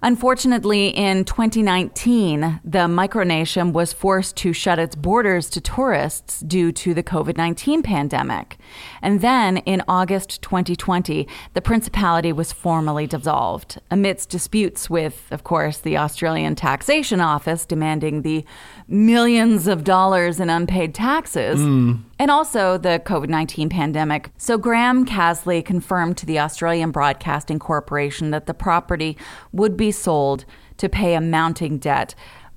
Unfortunately, 0.01 0.89
in 0.91 1.25
2019, 1.25 2.61
the 2.63 2.87
micronation 2.87 3.73
was 3.73 3.93
forced 3.93 4.37
to 4.37 4.53
shut 4.53 4.79
its 4.79 4.95
borders 4.95 5.51
to 5.51 5.61
tourists 5.61 6.39
due 6.39 6.71
to 6.71 6.95
the 6.95 7.03
COVID 7.03 7.37
19 7.37 7.83
pandemic. 7.83 8.59
And 9.03 9.21
then 9.23 9.57
in 9.57 9.83
August 9.89 10.41
2020, 10.43 11.27
the 11.55 11.61
principality 11.61 12.33
was 12.33 12.53
formally 12.53 13.09
dissolved 13.09 13.81
amidst 13.91 14.29
disputes 14.29 14.89
with, 14.89 15.27
of 15.33 15.43
course, 15.43 15.79
the 15.79 15.97
Australian 15.97 16.55
Taxation 16.55 17.21
Office 17.21 17.67
demanding 17.67 18.23
the 18.23 18.45
millions 18.89 19.67
of 19.67 19.85
dollars 19.85 20.41
in 20.41 20.49
unpaid 20.49 20.95
taxes. 20.95 21.61
Hmm. 21.61 21.97
And 22.19 22.31
also 22.31 22.79
the 22.79 23.01
COVID 23.05 23.29
19 23.29 23.69
pandemic. 23.69 24.31
So, 24.39 24.59
Graham 24.59 25.07
Casley 25.07 25.65
confirmed 25.65 26.17
to 26.19 26.27
the 26.27 26.39
Australian 26.39 26.91
Broadcasting 26.91 27.59
Corporation 27.59 28.31
that 28.31 28.47
the 28.47 28.55
property 28.55 29.17
would 29.53 29.77
be 29.77 29.93
sold 29.93 30.45
to 30.79 30.89
pay 30.89 31.15
a 31.15 31.21
mounting 31.21 31.79
debt. 31.79 32.15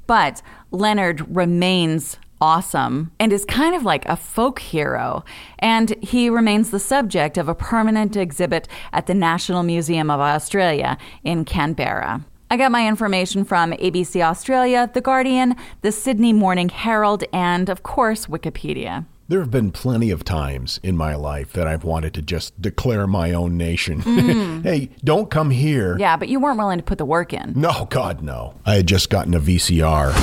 But 0.07 0.41
Leonard 0.71 1.35
remains 1.35 2.17
awesome 2.41 3.11
and 3.19 3.31
is 3.31 3.45
kind 3.45 3.75
of 3.75 3.83
like 3.83 4.05
a 4.07 4.15
folk 4.15 4.59
hero. 4.59 5.23
And 5.59 5.91
he 6.03 6.29
remains 6.29 6.71
the 6.71 6.79
subject 6.79 7.37
of 7.37 7.47
a 7.47 7.55
permanent 7.55 8.17
exhibit 8.17 8.67
at 8.91 9.05
the 9.05 9.13
National 9.13 9.63
Museum 9.63 10.09
of 10.09 10.19
Australia 10.19 10.97
in 11.23 11.45
Canberra. 11.45 12.25
I 12.51 12.57
got 12.57 12.69
my 12.69 12.85
information 12.85 13.45
from 13.45 13.71
ABC 13.71 14.21
Australia, 14.21 14.91
The 14.93 14.99
Guardian, 14.99 15.55
the 15.83 15.91
Sydney 15.93 16.33
Morning 16.33 16.67
Herald, 16.67 17.23
and 17.31 17.69
of 17.69 17.83
course, 17.83 18.25
Wikipedia. 18.25 19.05
There 19.29 19.39
have 19.39 19.51
been 19.51 19.71
plenty 19.71 20.11
of 20.11 20.25
times 20.25 20.77
in 20.83 20.97
my 20.97 21.15
life 21.15 21.53
that 21.53 21.65
I've 21.65 21.85
wanted 21.85 22.13
to 22.15 22.21
just 22.21 22.61
declare 22.61 23.07
my 23.07 23.31
own 23.31 23.55
nation. 23.55 24.01
Mm-hmm. 24.11 24.63
hey, 24.63 24.89
don't 25.01 25.31
come 25.31 25.49
here. 25.49 25.97
Yeah, 25.97 26.17
but 26.17 26.27
you 26.27 26.41
weren't 26.41 26.57
willing 26.57 26.77
to 26.77 26.83
put 26.83 26.97
the 26.97 27.05
work 27.05 27.31
in. 27.31 27.53
No, 27.55 27.87
God, 27.89 28.21
no. 28.21 28.55
I 28.65 28.75
had 28.75 28.87
just 28.87 29.09
gotten 29.09 29.33
a 29.33 29.39
VCR. 29.39 30.13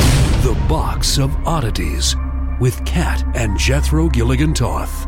The 0.43 0.53
Box 0.69 1.17
of 1.17 1.35
Oddities 1.47 2.15
with 2.61 2.85
Kat 2.85 3.25
and 3.35 3.59
Jethro 3.59 4.11
Gilligan 4.11 4.53
Toth. 4.53 5.07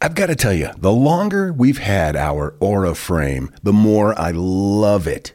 I've 0.00 0.14
got 0.14 0.26
to 0.26 0.36
tell 0.36 0.52
you, 0.54 0.70
the 0.78 0.92
longer 0.92 1.52
we've 1.52 1.78
had 1.78 2.14
our 2.14 2.54
Aura 2.60 2.94
frame, 2.94 3.50
the 3.64 3.72
more 3.72 4.16
I 4.16 4.30
love 4.30 5.08
it. 5.08 5.34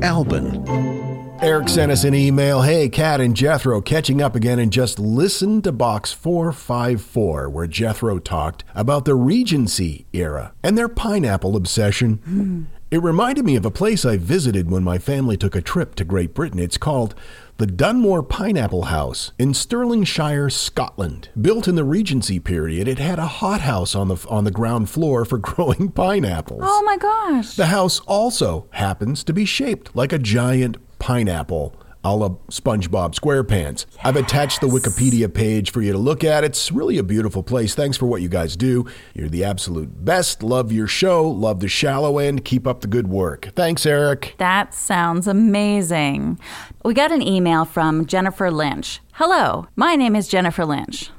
Albin. 0.00 1.01
Eric 1.42 1.68
sent 1.68 1.90
us 1.90 2.04
an 2.04 2.14
email. 2.14 2.62
Hey, 2.62 2.88
Kat 2.88 3.20
and 3.20 3.34
Jethro, 3.34 3.80
catching 3.80 4.22
up 4.22 4.36
again, 4.36 4.60
and 4.60 4.72
just 4.72 5.00
listen 5.00 5.60
to 5.62 5.72
box 5.72 6.12
454, 6.12 7.50
where 7.50 7.66
Jethro 7.66 8.20
talked 8.20 8.62
about 8.76 9.06
the 9.06 9.16
Regency 9.16 10.06
era 10.12 10.54
and 10.62 10.78
their 10.78 10.88
pineapple 10.88 11.56
obsession. 11.56 12.18
Mm. 12.18 12.66
It 12.92 13.02
reminded 13.02 13.44
me 13.44 13.56
of 13.56 13.64
a 13.64 13.72
place 13.72 14.04
I 14.04 14.18
visited 14.18 14.70
when 14.70 14.84
my 14.84 14.98
family 14.98 15.36
took 15.36 15.56
a 15.56 15.60
trip 15.60 15.96
to 15.96 16.04
Great 16.04 16.32
Britain. 16.32 16.60
It's 16.60 16.76
called 16.76 17.16
the 17.56 17.66
Dunmore 17.66 18.22
Pineapple 18.22 18.84
House 18.84 19.32
in 19.38 19.52
Stirlingshire, 19.52 20.52
Scotland. 20.52 21.30
Built 21.40 21.66
in 21.66 21.74
the 21.74 21.84
Regency 21.84 22.38
period, 22.38 22.86
it 22.86 22.98
had 22.98 23.18
a 23.18 23.26
hothouse 23.26 23.94
on 23.96 24.08
the 24.08 24.24
on 24.28 24.44
the 24.44 24.50
ground 24.50 24.90
floor 24.90 25.24
for 25.24 25.38
growing 25.38 25.90
pineapples. 25.90 26.62
Oh 26.64 26.82
my 26.84 26.96
gosh. 26.96 27.56
The 27.56 27.66
house 27.66 27.98
also 28.00 28.68
happens 28.72 29.24
to 29.24 29.32
be 29.32 29.44
shaped 29.44 29.96
like 29.96 30.12
a 30.12 30.18
giant 30.18 30.76
pineapple 31.02 31.74
a 32.04 32.16
la 32.16 32.30
SpongeBob 32.50 33.14
SquarePants. 33.14 33.86
Yes. 33.90 33.98
I've 34.02 34.16
attached 34.16 34.60
the 34.60 34.66
Wikipedia 34.66 35.32
page 35.32 35.70
for 35.70 35.82
you 35.82 35.92
to 35.92 35.98
look 35.98 36.24
at. 36.24 36.44
It's 36.44 36.72
really 36.72 36.98
a 36.98 37.02
beautiful 37.02 37.42
place. 37.42 37.74
Thanks 37.74 37.96
for 37.96 38.06
what 38.06 38.22
you 38.22 38.28
guys 38.28 38.56
do. 38.56 38.86
You're 39.14 39.28
the 39.28 39.44
absolute 39.44 40.04
best. 40.04 40.42
Love 40.42 40.72
your 40.72 40.86
show. 40.86 41.28
Love 41.28 41.60
the 41.60 41.68
shallow 41.68 42.18
end. 42.18 42.44
Keep 42.44 42.66
up 42.66 42.80
the 42.80 42.88
good 42.88 43.08
work. 43.08 43.50
Thanks, 43.54 43.86
Eric. 43.86 44.34
That 44.38 44.74
sounds 44.74 45.28
amazing. 45.28 46.38
We 46.84 46.94
got 46.94 47.12
an 47.12 47.22
email 47.22 47.64
from 47.64 48.06
Jennifer 48.06 48.50
Lynch. 48.50 49.00
Hello, 49.12 49.68
my 49.76 49.94
name 49.94 50.16
is 50.16 50.28
Jennifer 50.28 50.64
Lynch. 50.64 51.10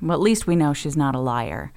Well, 0.00 0.12
at 0.12 0.20
least 0.20 0.46
we 0.46 0.56
know 0.56 0.72
she's 0.72 0.96
not 0.96 1.14
a 1.14 1.20
liar. 1.20 1.72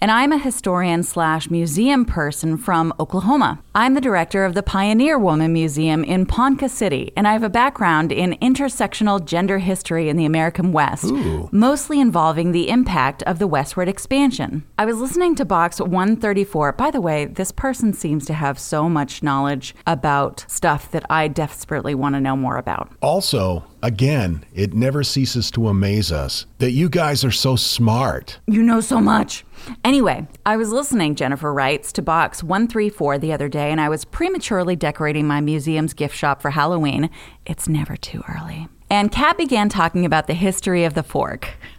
And 0.00 0.12
I'm 0.12 0.30
a 0.30 0.38
historian 0.38 1.02
slash 1.02 1.50
museum 1.50 2.04
person 2.04 2.56
from 2.56 2.94
Oklahoma. 3.00 3.60
I'm 3.74 3.94
the 3.94 4.00
director 4.00 4.44
of 4.44 4.54
the 4.54 4.62
Pioneer 4.62 5.18
Woman 5.18 5.52
Museum 5.52 6.04
in 6.04 6.24
Ponca 6.24 6.68
City, 6.68 7.12
and 7.16 7.26
I 7.26 7.32
have 7.32 7.42
a 7.42 7.48
background 7.48 8.12
in 8.12 8.38
intersectional 8.40 9.24
gender 9.24 9.58
history 9.58 10.08
in 10.08 10.16
the 10.16 10.24
American 10.24 10.70
West, 10.70 11.06
Ooh. 11.06 11.48
mostly 11.50 11.98
involving 11.98 12.52
the 12.52 12.68
impact 12.68 13.24
of 13.24 13.40
the 13.40 13.48
westward 13.48 13.88
expansion. 13.88 14.62
I 14.78 14.84
was 14.84 14.98
listening 14.98 15.34
to 15.34 15.44
Box 15.44 15.80
134. 15.80 16.72
By 16.74 16.92
the 16.92 17.00
way, 17.00 17.24
this 17.24 17.50
person 17.50 17.92
seems 17.92 18.24
to 18.26 18.34
have 18.34 18.60
so 18.60 18.88
much 18.88 19.24
knowledge 19.24 19.74
about 19.84 20.44
stuff 20.46 20.92
that 20.92 21.06
I 21.10 21.26
desperately 21.26 21.96
want 21.96 22.14
to 22.14 22.20
know 22.20 22.36
more 22.36 22.56
about. 22.56 22.92
Also, 23.00 23.64
again, 23.82 24.44
it 24.54 24.74
never 24.74 25.02
ceases 25.02 25.50
to 25.52 25.68
amaze 25.68 26.10
us 26.12 26.46
that 26.58 26.72
you 26.72 26.88
guys 26.88 27.24
are 27.24 27.30
so 27.30 27.56
smart. 27.56 28.38
You 28.46 28.62
know 28.62 28.80
so 28.80 29.00
much. 29.00 29.44
Anyway, 29.84 30.26
I 30.46 30.56
was 30.56 30.70
listening, 30.70 31.14
Jennifer 31.14 31.52
writes, 31.52 31.92
to 31.92 32.02
Box 32.02 32.42
134 32.42 33.18
the 33.18 33.32
other 33.32 33.48
day, 33.48 33.70
and 33.70 33.80
I 33.80 33.88
was 33.88 34.04
prematurely 34.04 34.76
decorating 34.76 35.26
my 35.26 35.40
museum's 35.40 35.94
gift 35.94 36.16
shop 36.16 36.40
for 36.40 36.50
Halloween. 36.50 37.10
It's 37.46 37.68
never 37.68 37.96
too 37.96 38.22
early. 38.28 38.68
And 38.90 39.12
Kat 39.12 39.36
began 39.36 39.68
talking 39.68 40.06
about 40.06 40.26
the 40.26 40.34
history 40.34 40.84
of 40.84 40.94
the 40.94 41.02
fork. 41.02 41.50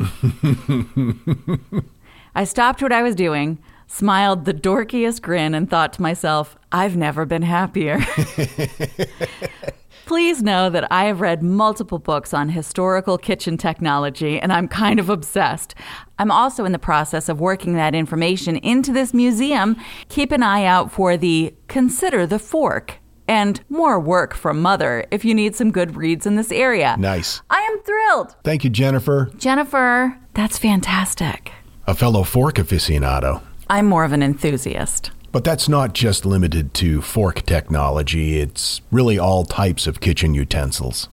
I 2.35 2.43
stopped 2.43 2.83
what 2.83 2.91
I 2.91 3.01
was 3.01 3.15
doing, 3.15 3.57
smiled 3.88 4.45
the 4.45 4.53
dorkiest 4.53 5.21
grin, 5.21 5.55
and 5.55 5.69
thought 5.69 5.93
to 5.93 6.01
myself, 6.01 6.55
I've 6.71 6.95
never 6.95 7.25
been 7.25 7.41
happier. 7.41 7.99
Please 10.09 10.41
know 10.41 10.71
that 10.71 10.91
I 10.91 11.03
have 11.05 11.21
read 11.21 11.43
multiple 11.43 11.99
books 11.99 12.33
on 12.33 12.49
historical 12.49 13.19
kitchen 13.19 13.57
technology 13.57 14.39
and 14.39 14.51
I'm 14.51 14.67
kind 14.67 14.99
of 14.99 15.07
obsessed. 15.07 15.75
I'm 16.17 16.31
also 16.31 16.65
in 16.65 16.71
the 16.71 16.79
process 16.79 17.29
of 17.29 17.39
working 17.39 17.73
that 17.73 17.93
information 17.93 18.55
into 18.55 18.91
this 18.91 19.13
museum. 19.13 19.75
Keep 20.07 20.31
an 20.31 20.41
eye 20.41 20.65
out 20.65 20.91
for 20.91 21.15
the 21.15 21.53
Consider 21.67 22.25
the 22.25 22.39
Fork 22.39 22.97
and 23.27 23.61
more 23.69 23.99
work 23.99 24.33
from 24.33 24.59
Mother 24.63 25.05
if 25.11 25.23
you 25.23 25.35
need 25.35 25.55
some 25.55 25.69
good 25.69 25.95
reads 25.95 26.25
in 26.25 26.37
this 26.37 26.51
area. 26.51 26.95
Nice. 26.97 27.43
I 27.51 27.59
am 27.61 27.79
thrilled. 27.83 28.35
Thank 28.43 28.63
you, 28.63 28.71
Jennifer, 28.71 29.29
Jennifer, 29.37 30.17
that's 30.33 30.57
fantastic. 30.57 31.51
a 31.85 31.93
fellow 31.93 32.23
fork 32.23 32.55
aficionado. 32.55 33.43
I'm 33.69 33.85
more 33.85 34.05
of 34.05 34.13
an 34.13 34.23
enthusiast. 34.23 35.11
But 35.31 35.43
that's 35.43 35.69
not 35.69 35.93
just 35.93 36.25
limited 36.25 36.73
to 36.75 37.03
fork 37.03 37.43
technology, 37.45 38.39
it's 38.39 38.81
really 38.91 39.19
all 39.19 39.43
types 39.43 39.85
of 39.85 39.99
kitchen 39.99 40.33
utensils. 40.33 41.07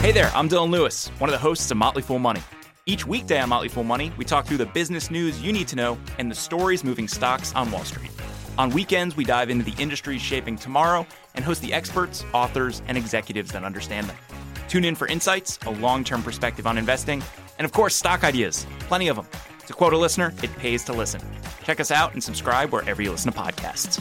Hey 0.00 0.12
there, 0.12 0.30
I'm 0.34 0.50
Dylan 0.50 0.68
Lewis, 0.70 1.08
one 1.18 1.30
of 1.30 1.32
the 1.32 1.38
hosts 1.38 1.70
of 1.70 1.78
Motley 1.78 2.02
Fool 2.02 2.18
Money. 2.18 2.42
Each 2.84 3.06
weekday 3.06 3.40
on 3.40 3.48
Motley 3.48 3.68
Fool 3.68 3.82
Money, 3.82 4.12
we 4.18 4.26
talk 4.26 4.44
through 4.44 4.58
the 4.58 4.66
business 4.66 5.10
news 5.10 5.40
you 5.42 5.54
need 5.54 5.68
to 5.68 5.76
know 5.76 5.96
and 6.18 6.30
the 6.30 6.34
stories 6.34 6.84
moving 6.84 7.08
stocks 7.08 7.54
on 7.54 7.70
Wall 7.70 7.84
Street. 7.84 8.10
On 8.58 8.68
weekends, 8.68 9.16
we 9.16 9.24
dive 9.24 9.48
into 9.48 9.64
the 9.64 9.82
industries 9.82 10.20
shaping 10.20 10.58
tomorrow 10.58 11.06
and 11.34 11.42
host 11.42 11.62
the 11.62 11.72
experts, 11.72 12.26
authors, 12.34 12.82
and 12.88 12.98
executives 12.98 13.52
that 13.52 13.64
understand 13.64 14.06
them. 14.06 14.16
Tune 14.68 14.84
in 14.84 14.94
for 14.94 15.08
insights, 15.08 15.58
a 15.64 15.70
long 15.70 16.04
term 16.04 16.22
perspective 16.22 16.66
on 16.66 16.76
investing, 16.76 17.22
and 17.58 17.64
of 17.64 17.72
course, 17.72 17.94
stock 17.94 18.24
ideas. 18.24 18.66
Plenty 18.80 19.08
of 19.08 19.16
them. 19.16 19.26
To 19.66 19.72
quote 19.72 19.92
a 19.92 19.98
listener, 19.98 20.32
it 20.42 20.54
pays 20.56 20.84
to 20.84 20.92
listen. 20.92 21.20
Check 21.64 21.80
us 21.80 21.90
out 21.90 22.12
and 22.12 22.22
subscribe 22.22 22.72
wherever 22.72 23.02
you 23.02 23.10
listen 23.10 23.32
to 23.32 23.38
podcasts. 23.38 24.00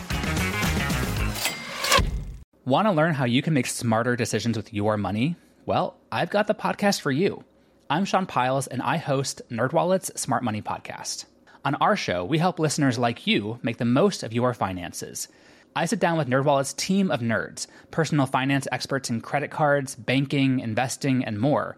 Want 2.66 2.88
to 2.88 2.92
learn 2.92 3.14
how 3.14 3.26
you 3.26 3.42
can 3.42 3.54
make 3.54 3.68
smarter 3.68 4.16
decisions 4.16 4.58
with 4.58 4.74
your 4.74 4.98
money? 4.98 5.36
Well, 5.66 5.98
I've 6.12 6.30
got 6.30 6.48
the 6.48 6.56
podcast 6.56 7.02
for 7.02 7.12
you. 7.12 7.44
I'm 7.90 8.06
Sean 8.06 8.26
Pyles 8.26 8.66
and 8.66 8.82
I 8.82 8.98
host 8.98 9.42
NerdWallet's 9.52 10.20
Smart 10.20 10.44
Money 10.44 10.62
Podcast. 10.62 11.26
On 11.64 11.76
our 11.76 11.96
show, 11.96 12.26
we 12.26 12.38
help 12.38 12.60
listeners 12.60 12.98
like 12.98 13.28
you 13.28 13.60
make 13.62 13.78
the 13.78 13.86
most 13.86 14.24
of 14.24 14.34
your 14.34 14.54
finances. 14.54 15.28
I 15.76 15.86
sit 15.86 16.00
down 16.00 16.18
with 16.18 16.28
NerdWallet's 16.28 16.74
team 16.74 17.12
of 17.12 17.20
nerds, 17.20 17.68
personal 17.92 18.26
finance 18.26 18.68
experts 18.72 19.10
in 19.10 19.22
credit 19.22 19.52
cards, 19.52 19.94
banking, 19.94 20.60
investing, 20.60 21.26
and 21.26 21.40
more. 21.40 21.78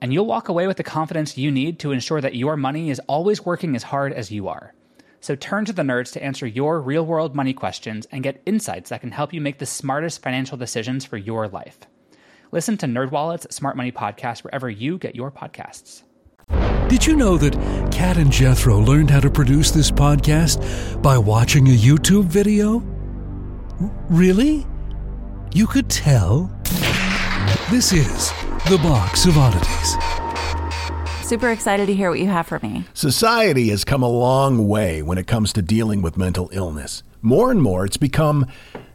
And 0.00 0.12
you'll 0.12 0.26
walk 0.26 0.48
away 0.48 0.66
with 0.66 0.76
the 0.76 0.82
confidence 0.82 1.38
you 1.38 1.50
need 1.50 1.78
to 1.80 1.92
ensure 1.92 2.20
that 2.20 2.36
your 2.36 2.56
money 2.56 2.90
is 2.90 3.00
always 3.08 3.44
working 3.44 3.74
as 3.74 3.82
hard 3.82 4.12
as 4.12 4.30
you 4.30 4.48
are. 4.48 4.74
So 5.20 5.34
turn 5.34 5.64
to 5.64 5.72
the 5.72 5.82
nerds 5.82 6.12
to 6.12 6.22
answer 6.22 6.46
your 6.46 6.80
real 6.80 7.04
world 7.04 7.34
money 7.34 7.52
questions 7.52 8.06
and 8.12 8.22
get 8.22 8.42
insights 8.46 8.90
that 8.90 9.00
can 9.00 9.10
help 9.10 9.32
you 9.32 9.40
make 9.40 9.58
the 9.58 9.66
smartest 9.66 10.22
financial 10.22 10.56
decisions 10.58 11.04
for 11.04 11.16
your 11.16 11.48
life. 11.48 11.78
Listen 12.52 12.76
to 12.78 12.86
NerdWallet's 12.86 13.54
Smart 13.54 13.76
Money 13.76 13.90
Podcast 13.90 14.44
wherever 14.44 14.70
you 14.70 14.98
get 14.98 15.16
your 15.16 15.32
podcasts. 15.32 16.02
Did 16.88 17.04
you 17.04 17.16
know 17.16 17.36
that 17.38 17.54
Kat 17.90 18.16
and 18.16 18.30
Jethro 18.30 18.78
learned 18.78 19.10
how 19.10 19.18
to 19.18 19.30
produce 19.30 19.72
this 19.72 19.90
podcast 19.90 21.02
by 21.02 21.18
watching 21.18 21.66
a 21.66 21.76
YouTube 21.76 22.26
video? 22.26 22.78
Really? 24.08 24.64
You 25.52 25.66
could 25.66 25.90
tell? 25.90 26.52
This 27.70 27.92
is 27.92 28.30
The 28.68 28.78
Box 28.78 29.26
of 29.26 29.38
Oddities. 29.38 29.96
Super 31.24 31.50
excited 31.52 31.86
to 31.86 31.94
hear 31.94 32.10
what 32.10 32.18
you 32.18 32.26
have 32.26 32.48
for 32.48 32.58
me. 32.58 32.84
Society 32.94 33.68
has 33.68 33.84
come 33.84 34.02
a 34.02 34.08
long 34.08 34.66
way 34.66 35.02
when 35.02 35.18
it 35.18 35.28
comes 35.28 35.52
to 35.52 35.62
dealing 35.62 36.02
with 36.02 36.16
mental 36.16 36.48
illness. 36.52 37.04
More 37.22 37.52
and 37.52 37.62
more, 37.62 37.84
it's 37.84 37.96
become 37.96 38.44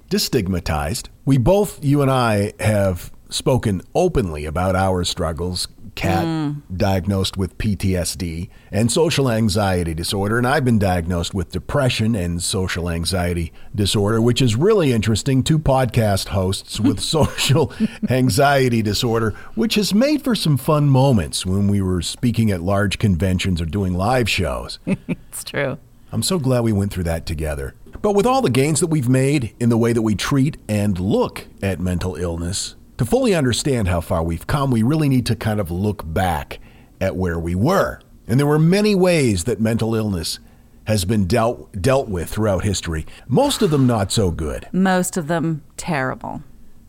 destigmatized. 0.10 1.08
We 1.24 1.38
both, 1.38 1.86
you 1.86 2.02
and 2.02 2.12
I, 2.12 2.52
have 2.60 3.14
spoken 3.32 3.82
openly 3.96 4.46
about 4.46 4.76
our 4.76 5.04
struggles. 5.04 5.67
Kat 5.94 6.24
mm. 6.24 6.62
diagnosed 6.74 7.36
with 7.36 7.58
PTSD 7.58 8.48
and 8.72 8.89
social 8.89 9.30
anxiety 9.30 9.94
disorder, 9.94 10.38
and 10.38 10.48
I've 10.48 10.63
been 10.63 10.80
diagnosed 10.80 11.34
with 11.34 11.52
depression 11.52 12.15
and 12.15 12.41
social 12.41 12.89
anxiety 12.89 13.52
disorder, 13.76 14.22
which 14.22 14.41
is 14.41 14.56
really 14.56 14.94
interesting. 14.94 15.44
Two 15.44 15.60
podcast 15.60 16.30
hosts 16.30 16.80
with 16.80 17.00
social 17.02 17.74
anxiety 18.10 18.82
disorder, 18.82 19.32
which 19.56 19.76
has 19.76 19.94
made 19.94 20.24
for 20.24 20.34
some 20.34 20.56
fun 20.56 20.89
moments 20.89 21.46
when 21.46 21.67
we 21.67 21.82
were 21.82 22.02
speaking 22.02 22.52
at 22.52 22.62
large 22.62 22.98
conventions 22.98 23.60
or 23.62 23.65
doing 23.65 23.94
live 23.94 24.30
shows. 24.30 24.80
It's 25.08 25.44
true. 25.44 25.78
I'm 26.12 26.24
so 26.24 26.39
glad 26.39 26.62
we 26.62 26.74
went 26.74 26.91
through 26.91 27.06
that 27.06 27.26
together. 27.26 27.74
But 28.02 28.15
with 28.15 28.26
all 28.26 28.41
the 28.41 28.50
gains 28.50 28.82
that 28.82 28.88
we've 28.88 29.08
made 29.08 29.56
in 29.60 29.70
the 29.70 29.78
way 29.78 29.94
that 29.94 30.02
we 30.02 30.15
treat 30.15 30.58
and 30.67 31.00
look 31.00 31.48
at 31.62 31.80
mental 31.80 32.15
illness, 32.15 32.76
to 33.02 33.06
fully 33.06 33.34
understand 33.34 33.88
how 33.88 34.00
far 34.00 34.22
we've 34.22 34.46
come, 34.46 34.70
we 34.70 34.84
really 34.84 35.10
need 35.10 35.26
to 35.26 35.36
kind 35.36 35.60
of 35.60 35.72
look 35.72 36.04
back 36.06 36.60
at 37.00 37.16
where 37.16 37.40
we 37.40 37.56
were. 37.56 38.00
And 38.28 38.40
there 38.40 38.46
were 38.46 38.60
many 38.60 38.94
ways 38.94 39.46
that 39.46 39.60
mental 39.60 39.96
illness 39.96 40.38
has 40.86 41.04
been 41.04 41.26
dealt 41.26 41.82
dealt 41.82 42.10
with 42.10 42.30
throughout 42.30 42.64
history. 42.64 43.08
Most 43.28 43.64
of 43.64 43.72
them 43.72 43.88
not 43.88 44.12
so 44.12 44.30
good. 44.30 44.68
Most 44.72 45.18
of 45.18 45.28
them 45.28 45.64
terrible. 45.78 46.44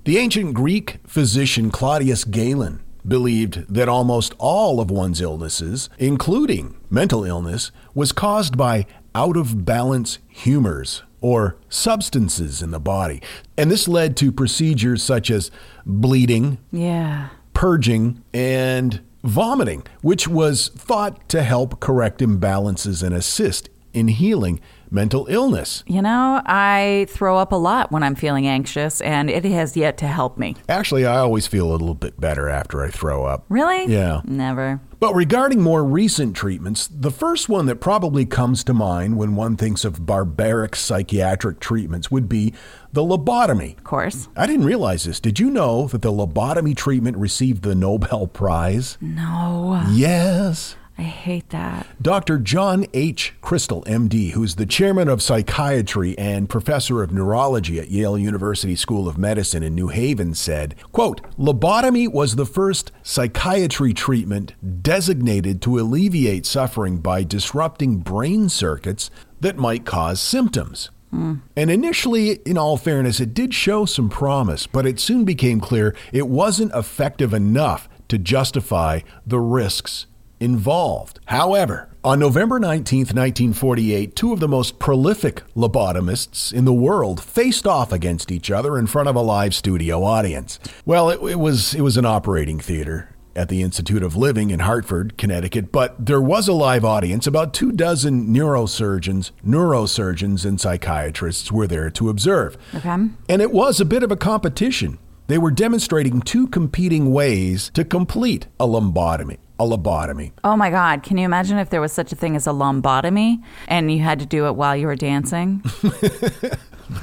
The 0.05 0.19
ancient 0.19 0.53
Greek 0.53 0.99
physician 1.07 1.71
Claudius 1.71 2.25
Galen 2.25 2.83
believed 3.09 3.73
that 3.73 3.89
almost 3.89 4.35
all 4.37 4.81
of 4.81 4.91
one's 4.91 5.23
illnesses, 5.23 5.89
including 5.99 6.77
mental 6.91 7.25
illness, 7.25 7.73
was 7.95 8.13
caused 8.13 8.59
by 8.59 8.85
out 9.15 9.39
of 9.39 9.65
balance 9.65 10.19
humors 10.29 11.05
or 11.23 11.57
substances 11.69 12.61
in 12.61 12.71
the 12.73 12.81
body. 12.81 13.23
And 13.57 13.71
this 13.71 13.89
led 13.89 14.17
to 14.19 14.31
procedures 14.31 15.03
such 15.03 15.31
as 15.31 15.51
bleeding, 15.87 16.59
Yeah. 16.71 17.29
purging, 17.55 18.23
and 18.35 19.01
vomiting, 19.25 19.85
which 20.03 20.27
was 20.29 20.69
thought 20.77 21.29
to 21.31 21.43
help 21.43 21.81
correct 21.81 22.21
imbalances 22.21 23.03
and 23.03 23.15
assist 23.15 23.71
in 23.95 24.09
healing 24.09 24.61
mental 24.93 25.27
illness. 25.29 25.83
You 25.87 26.03
know, 26.03 26.43
I 26.45 27.07
throw 27.09 27.39
up 27.39 27.53
a 27.53 27.57
lot 27.57 27.91
when 27.91 28.03
I'm 28.03 28.15
feeling 28.15 28.47
anxious, 28.47 29.01
and 29.01 29.31
it 29.31 29.45
has 29.45 29.77
yet 29.77 29.97
to 29.99 30.07
help 30.07 30.39
me. 30.39 30.57
Actually, 30.69 31.07
I 31.07 31.19
always 31.19 31.47
feel 31.47 31.71
a 31.71 31.73
little 31.73 31.95
bit 31.95 32.21
better 32.21 32.49
after 32.49 32.83
I 32.85 32.91
throw 32.91 33.25
up. 33.25 33.45
Really? 33.49 33.87
Yeah. 33.87 34.21
Never. 34.25 34.81
But 35.01 35.15
regarding 35.15 35.61
more 35.61 35.83
recent 35.83 36.37
treatments, 36.37 36.87
the 36.87 37.11
first 37.11 37.49
one 37.49 37.67
that 37.67 37.81
probably 37.81 38.25
comes 38.25 38.63
to 38.65 38.73
mind 38.73 39.17
when 39.17 39.35
one 39.35 39.57
thinks 39.57 39.85
of 39.85 40.07
barbaric 40.07 40.77
psychiatric 40.77 41.59
treatments 41.59 42.09
would 42.13 42.29
be 42.29 42.55
the 42.93 43.03
lobotomy. 43.03 43.77
Of 43.79 43.83
course. 43.85 44.29
I 44.37 44.47
didn't 44.47 44.67
realize 44.67 45.03
this. 45.03 45.19
Did 45.19 45.41
you 45.41 45.51
know 45.51 45.89
that 45.89 46.03
the 46.03 46.13
lobotomy 46.13 46.77
treatment 46.77 47.17
received 47.17 47.63
the 47.63 47.75
Nobel 47.75 48.29
Prize? 48.29 48.97
No. 49.01 49.85
Yes. 49.91 50.77
I 50.99 51.03
hate 51.03 51.49
that. 51.51 51.87
Dr. 52.01 52.39
John 52.39 52.87
H. 52.93 53.35
Krystal, 53.43 53.85
MD, 53.87 54.33
who's 54.33 54.57
the 54.57 54.67
chairman 54.67 55.09
of 55.09 55.23
psychiatry 55.23 56.17
and 56.19 56.49
professor 56.49 57.03
of 57.03 57.13
neurology 57.13 57.79
at 57.81 57.91
Yale 57.91 58.19
University 58.19 58.77
School 58.77 59.09
of 59.09 59.17
Medicine 59.17 59.63
in 59.63 59.75
New 59.75 59.89
Haven, 59.89 60.35
said, 60.35 60.75
quote, 60.93 61.23
Lobotomy 61.39 62.13
was 62.13 62.37
the 62.37 62.47
first 62.47 62.93
psychiatry 63.03 63.95
treatment 63.95 64.53
designated 64.83 65.63
to 65.63 65.81
alleviate 65.81 66.45
suffering 66.45 66.99
by 66.99 67.25
disrupting 67.25 67.99
brain 67.99 68.49
circuits 68.49 69.11
that 69.41 69.57
might 69.57 69.87
cause 69.87 70.21
symptoms. 70.21 70.91
Hmm. 71.11 71.37
And 71.57 71.71
initially, 71.71 72.33
in 72.47 72.57
all 72.57 72.77
fairness, 72.77 73.19
it 73.19 73.35
did 73.35 73.55
show 73.55 73.87
some 73.87 74.09
promise, 74.09 74.67
but 74.67 74.87
it 74.87 75.01
soon 75.01 75.25
became 75.25 75.61
clear 75.61 75.95
it 76.13 76.29
wasn't 76.29 76.75
effective 76.75 77.35
enough 77.35 77.89
to 78.09 78.19
justify 78.19 79.01
the 79.27 79.41
risks 79.41 80.07
involved. 80.43 81.21
However, 81.27 81.89
on 82.05 82.19
November 82.19 82.59
19, 82.59 82.99
1948, 83.01 84.17
two 84.17 84.33
of 84.33 84.41
the 84.41 84.49
most 84.49 84.81
prolific 84.81 85.43
lobotomists 85.55 86.53
in 86.53 86.65
the 86.65 86.73
world 86.73 87.23
faced 87.23 87.67
off 87.67 87.93
against 87.93 88.33
each 88.33 88.51
other 88.51 88.77
in 88.77 88.89
front 88.89 89.09
of 89.09 89.15
a 89.15 89.21
live 89.21 89.55
studio 89.55 90.03
audience. 90.03 90.59
Well, 90.85 91.11
it, 91.11 91.23
it 91.23 91.39
was 91.39 91.75
it 91.75 91.83
was 91.83 91.97
an 91.97 92.05
operating 92.05 92.59
theater 92.59 93.09
at 93.35 93.49
the 93.49 93.63
Institute 93.63 94.03
of 94.03 94.17
Living 94.17 94.51
in 94.51 94.61
Hartford, 94.61 95.17
Connecticut, 95.17 95.73
but 95.73 96.05
there 96.05 96.21
was 96.21 96.49
a 96.49 96.53
live 96.53 96.85
audience. 96.85 97.27
About 97.27 97.55
two 97.55 97.73
dozen 97.73 98.27
neurosurgeons, 98.27 99.31
neurosurgeons 99.47 100.45
and 100.45 100.61
psychiatrists 100.61 101.51
were 101.51 101.67
there 101.67 101.89
to 101.91 102.09
observe. 102.09 102.57
Okay. 102.75 102.91
And 102.91 103.43
it 103.43 103.53
was 103.53 103.81
a 103.81 103.87
bit 103.87 104.03
of 104.03 104.11
a 104.11 104.17
competition. 104.17 104.99
They 105.29 105.39
were 105.39 105.51
demonstrating 105.51 106.21
two 106.21 106.49
competing 106.49 107.13
ways 107.13 107.71
to 107.75 107.85
complete 107.85 108.49
a 108.61 108.67
lobotomy. 108.67 109.39
A 109.63 109.65
lobotomy. 109.65 110.33
Oh 110.43 110.57
my 110.57 110.71
God. 110.71 111.05
Can 111.05 111.19
you 111.19 111.25
imagine 111.25 111.57
if 111.57 111.71
there 111.71 111.81
was 111.81 111.93
such 111.93 112.11
a 112.11 112.17
thing 112.17 112.35
as 112.35 112.49
a 112.49 112.51
lumbotomy 112.51 113.41
and 113.69 113.93
you 113.93 114.01
had 114.01 114.19
to 114.19 114.27
do 114.27 114.49
it 114.49 114.57
while 114.57 114.75
you 114.75 114.89
were 114.89 114.97
dancing? 114.97 115.59
the 115.63 116.59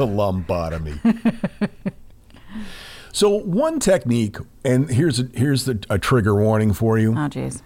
lumbotomy. 0.06 1.00
so 3.14 3.30
one 3.30 3.80
technique, 3.80 4.36
and 4.66 4.90
here's 4.90 5.22
a, 5.22 5.30
here's 5.34 5.64
the, 5.64 5.82
a 5.90 5.98
trigger 5.98 6.36
warning 6.36 6.74
for 6.74 7.00
you. 7.00 7.14
Oh, 7.14 7.30
jeez. 7.30 7.62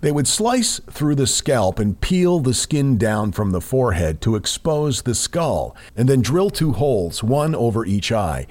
They 0.00 0.10
would 0.10 0.26
slice 0.26 0.80
through 0.90 1.14
the 1.14 1.28
scalp 1.28 1.78
and 1.78 2.00
peel 2.00 2.40
the 2.40 2.54
skin 2.54 2.98
down 2.98 3.30
from 3.30 3.52
the 3.52 3.60
forehead 3.60 4.20
to 4.22 4.34
expose 4.34 5.02
the 5.02 5.14
skull, 5.14 5.76
and 5.96 6.08
then 6.08 6.20
drill 6.20 6.50
two 6.50 6.72
holes, 6.72 7.22
one 7.22 7.54
over 7.54 7.86
each 7.86 8.10
eye. 8.10 8.48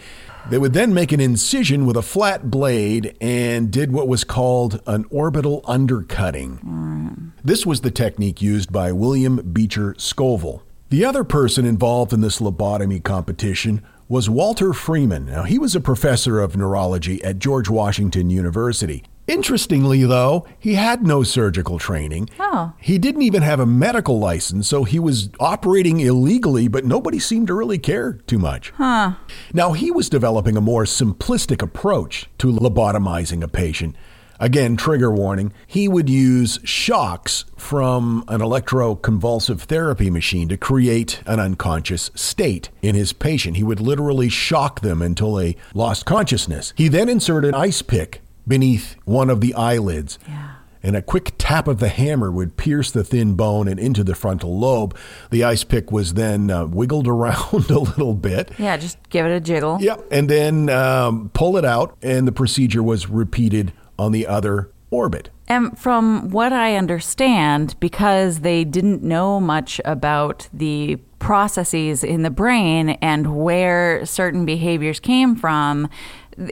They 0.50 0.58
would 0.58 0.74
then 0.74 0.94
make 0.94 1.12
an 1.12 1.20
incision 1.20 1.86
with 1.86 1.96
a 1.96 2.02
flat 2.02 2.50
blade 2.50 3.16
and 3.22 3.72
did 3.72 3.92
what 3.92 4.08
was 4.08 4.24
called 4.24 4.82
an 4.86 5.06
orbital 5.10 5.62
undercutting. 5.66 7.32
This 7.44 7.66
was 7.66 7.82
the 7.82 7.92
technique 7.92 8.42
used 8.42 8.72
by 8.72 8.92
William 8.92 9.38
Beecher 9.54 9.96
Scoville. 9.98 10.64
The 10.90 11.06
other 11.06 11.24
person 11.24 11.66
involved 11.66 12.12
in 12.12 12.22
this 12.22 12.40
lobotomy 12.40 13.02
competition 13.02 13.82
was 14.10 14.30
Walter 14.30 14.74
Freeman. 14.74 15.28
Now, 15.28 15.44
he 15.44 15.58
was 15.58 15.74
a 15.74 15.80
professor 15.80 16.42
of 16.42 16.58
neurology 16.58 17.24
at 17.24 17.40
George 17.40 17.70
Washington 17.70 18.30
University. 18.30 19.04
Interestingly, 19.32 20.04
though, 20.04 20.46
he 20.60 20.74
had 20.74 21.08
no 21.08 21.24
surgical 21.24 21.80
training. 21.80 22.30
Oh. 22.38 22.74
He 22.80 22.98
didn't 22.98 23.22
even 23.22 23.44
have 23.44 23.62
a 23.62 23.66
medical 23.66 24.20
license, 24.20 24.68
so 24.68 24.84
he 24.84 25.00
was 25.00 25.30
operating 25.40 26.02
illegally, 26.02 26.68
but 26.68 26.84
nobody 26.84 27.18
seemed 27.18 27.48
to 27.48 27.54
really 27.54 27.80
care 27.80 28.14
too 28.28 28.38
much. 28.38 28.72
Huh. 28.72 29.14
Now, 29.54 29.72
he 29.72 29.90
was 29.90 30.10
developing 30.10 30.58
a 30.58 30.62
more 30.62 30.84
simplistic 30.84 31.62
approach 31.62 32.30
to 32.40 32.52
lobotomizing 32.52 33.42
a 33.42 33.48
patient. 33.48 33.96
Again, 34.38 34.76
trigger 34.76 35.14
warning, 35.14 35.54
he 35.66 35.88
would 35.88 36.10
use 36.10 36.60
shocks 36.66 37.46
from 37.56 38.26
an 38.28 38.42
electroconvulsive 38.42 39.62
therapy 39.62 40.10
machine 40.10 40.50
to 40.50 40.58
create 40.58 41.22
an 41.26 41.40
unconscious 41.40 42.12
state 42.16 42.70
in 42.82 42.96
his 42.96 43.14
patient. 43.14 43.56
He 43.56 43.64
would 43.64 43.80
literally 43.80 44.28
shock 44.28 44.82
them 44.82 45.02
until 45.02 45.36
they 45.36 45.56
lost 45.74 46.06
consciousness. 46.06 46.74
He 46.76 46.90
then 46.90 47.08
inserted 47.08 47.54
an 47.54 47.62
ice 47.62 47.82
pick 47.82 48.22
beneath 48.48 48.96
one 49.06 49.30
of 49.30 49.42
the 49.42 49.54
eyelids. 49.54 50.20
Yeah. 50.28 50.56
And 50.84 50.96
a 50.96 51.02
quick 51.02 51.34
tap 51.38 51.68
of 51.68 51.80
the 51.80 51.90
hammer 51.90 52.32
would 52.32 52.58
pierce 52.58 52.90
the 52.90 53.04
thin 53.04 53.36
bone 53.36 53.68
and 53.68 53.80
into 53.80 54.04
the 54.04 54.16
frontal 54.16 54.58
lobe. 54.58 54.98
The 55.30 55.44
ice 55.44 55.64
pick 55.64 55.92
was 55.92 56.16
then 56.16 56.50
uh, 56.50 56.66
wiggled 56.66 57.08
around 57.10 57.70
a 57.70 57.80
little 57.80 58.16
bit. 58.16 58.52
Yeah, 58.58 58.78
just 58.78 58.98
give 59.10 59.26
it 59.26 59.32
a 59.32 59.40
jiggle. 59.40 59.78
Yep. 59.80 60.08
And 60.12 60.30
then 60.30 60.70
um, 60.70 61.30
pull 61.34 61.58
it 61.58 61.66
out, 61.66 61.98
and 62.02 62.28
the 62.28 62.32
procedure 62.32 62.82
was 62.82 63.10
repeated 63.10 63.74
on 64.00 64.12
the 64.12 64.26
other 64.26 64.72
orbit. 64.90 65.30
And 65.48 65.78
from 65.78 66.30
what 66.30 66.54
I 66.54 66.76
understand, 66.76 67.76
because 67.80 68.40
they 68.40 68.64
didn't 68.64 69.04
know 69.04 69.40
much 69.40 69.82
about 69.86 70.48
the 70.54 70.98
processes 71.20 72.04
in 72.04 72.24
the 72.24 72.30
brain 72.30 72.92
and 73.02 73.38
where 73.38 74.06
certain 74.06 74.46
behaviors 74.46 75.00
came 75.00 75.36
from, 75.36 75.90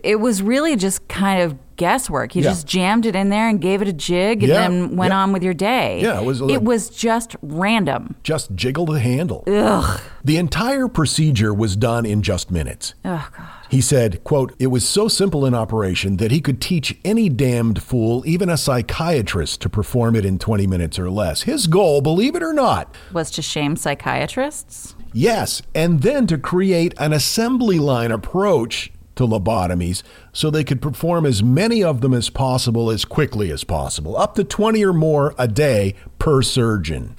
it 0.03 0.19
was 0.19 0.41
really 0.41 0.75
just 0.75 1.07
kind 1.07 1.41
of 1.41 1.57
guesswork. 1.77 2.35
You 2.35 2.43
Yeah. 2.43 2.49
just 2.49 2.67
jammed 2.67 3.05
it 3.05 3.15
in 3.15 3.29
there 3.29 3.47
and 3.47 3.61
gave 3.61 3.81
it 3.81 3.87
a 3.87 3.93
jig 3.93 4.43
and 4.43 4.49
Yeah, 4.51 4.67
then 4.67 4.97
went 4.97 5.11
yeah. 5.13 5.19
on 5.19 5.31
with 5.31 5.43
your 5.43 5.53
day. 5.53 6.01
Yeah, 6.01 6.19
it 6.19 6.25
was 6.25 6.41
it 6.41 6.61
was 6.63 6.89
just 6.89 7.37
random. 7.41 8.15
Just 8.23 8.53
jiggle 8.55 8.85
the 8.85 8.99
handle. 8.99 9.43
Ugh. 9.47 10.01
The 10.25 10.35
entire 10.37 10.89
procedure 10.89 11.53
was 11.53 11.77
done 11.77 12.05
in 12.05 12.21
just 12.21 12.51
minutes. 12.51 12.93
Oh 13.05 13.27
God. 13.35 13.47
He 13.69 13.79
said, 13.81 14.23
quote, 14.23 14.53
It 14.59 14.67
was 14.67 14.85
so 14.85 15.07
simple 15.07 15.45
in 15.45 15.53
operation 15.53 16.17
that 16.17 16.31
he 16.31 16.41
could 16.41 16.59
teach 16.59 16.97
any 17.05 17.29
damned 17.29 17.81
fool, 17.81 18.23
even 18.25 18.49
a 18.49 18.57
psychiatrist, 18.57 19.61
to 19.61 19.69
perform 19.69 20.15
it 20.15 20.25
in 20.25 20.39
20 20.39 20.65
minutes 20.67 20.97
or 20.99 21.09
less. 21.09 21.43
His 21.43 21.67
goal, 21.67 22.01
believe 22.01 22.35
it 22.35 22.43
or 22.43 22.51
not, 22.51 22.93
Was 23.13 23.29
to 23.31 23.41
shame 23.41 23.75
psychiatrists? 23.75 24.95
yes, 25.13 25.61
and 25.75 26.01
then 26.01 26.27
to 26.27 26.37
create 26.37 26.93
an 26.97 27.13
assembly 27.13 27.77
line 27.79 28.11
approach 28.11 28.91
to 29.19 29.27
lobotomies 29.27 30.01
so 30.31 30.49
they 30.49 30.63
could 30.63 30.81
perform 30.81 31.25
as 31.25 31.43
many 31.43 31.83
of 31.83 31.99
them 31.99 32.13
as 32.13 32.29
possible 32.29 32.89
as 32.89 33.03
quickly 33.03 33.51
as 33.51 33.65
possible, 33.65 34.15
up 34.15 34.33
to 34.35 34.45
20 34.45 34.83
or 34.85 34.93
more 34.93 35.35
a 35.37 35.45
day 35.45 35.93
per 36.19 36.41
surgeon. 36.41 37.17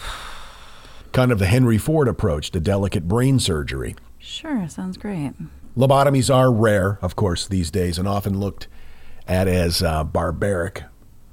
Kind 1.12 1.30
of 1.30 1.38
the 1.38 1.46
Henry 1.46 1.76
Ford 1.76 2.08
approach 2.08 2.50
to 2.52 2.60
delicate 2.60 3.06
brain 3.06 3.38
surgery. 3.38 3.96
Sure, 4.18 4.66
sounds 4.66 4.96
great. 4.96 5.32
Lobotomies 5.76 6.34
are 6.34 6.50
rare, 6.50 6.98
of 7.02 7.16
course, 7.16 7.46
these 7.46 7.70
days, 7.70 7.98
and 7.98 8.08
often 8.08 8.40
looked 8.40 8.66
at 9.28 9.46
as 9.46 9.82
uh, 9.82 10.02
barbaric 10.02 10.84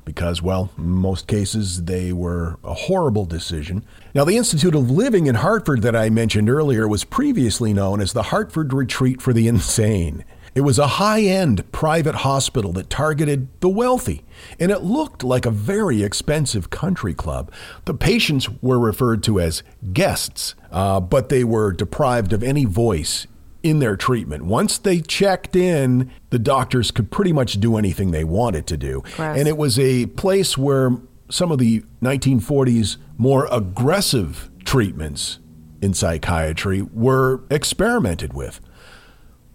because, 0.04 0.42
well, 0.42 0.70
in 0.78 0.90
most 0.90 1.28
cases 1.28 1.84
they 1.84 2.12
were 2.12 2.58
a 2.64 2.74
horrible 2.74 3.26
decision. 3.26 3.86
Now, 4.14 4.24
the 4.24 4.38
Institute 4.38 4.74
of 4.74 4.90
Living 4.90 5.28
in 5.28 5.36
Hartford 5.36 5.82
that 5.82 5.96
I 5.96 6.10
mentioned 6.10 6.50
earlier 6.50 6.88
was 6.88 7.04
previously 7.04 7.74
known 7.74 8.00
as 8.00 8.14
the 8.14 8.24
Hartford 8.24 8.74
Retreat 8.74 9.22
for 9.22 9.34
the 9.34 9.48
Insane. 9.48 10.24
It 10.58 10.62
was 10.62 10.80
a 10.80 10.88
high 10.88 11.22
end 11.22 11.72
private 11.72 12.16
hospital 12.16 12.74
that 12.74 12.90
targeted 12.90 13.48
the 13.60 13.70
wealthy, 13.70 14.24
and 14.60 14.72
it 14.72 14.82
looked 14.82 15.24
like 15.24 15.46
a 15.46 15.52
very 15.52 16.02
expensive 16.02 16.72
country 16.72 17.14
club. 17.14 17.52
The 17.86 17.94
patients 17.94 18.50
were 18.64 18.80
referred 18.80 19.22
to 19.26 19.40
as 19.40 19.62
guests, 19.94 20.56
uh, 20.72 21.00
but 21.00 21.30
they 21.30 21.44
were 21.44 21.72
deprived 21.72 22.34
of 22.34 22.42
any 22.42 22.66
voice 22.66 23.28
in 23.62 23.78
their 23.78 23.96
treatment. 23.96 24.46
Once 24.46 24.80
they 24.80 25.00
checked 25.00 25.56
in, 25.56 26.10
the 26.32 26.40
doctors 26.40 26.90
could 26.90 27.12
pretty 27.12 27.32
much 27.32 27.60
do 27.60 27.78
anything 27.78 28.10
they 28.10 28.24
wanted 28.24 28.66
to 28.66 28.78
do. 28.78 29.04
Gross. 29.16 29.38
And 29.38 29.48
it 29.48 29.58
was 29.58 29.78
a 29.78 30.08
place 30.08 30.58
where 30.58 30.90
some 31.30 31.52
of 31.52 31.60
the 31.60 31.84
1940s 32.02 32.98
more 33.16 33.48
aggressive 33.52 34.50
treatments 34.66 35.38
in 35.84 35.94
psychiatry 35.94 36.82
were 36.82 37.42
experimented 37.52 38.34
with. 38.34 38.60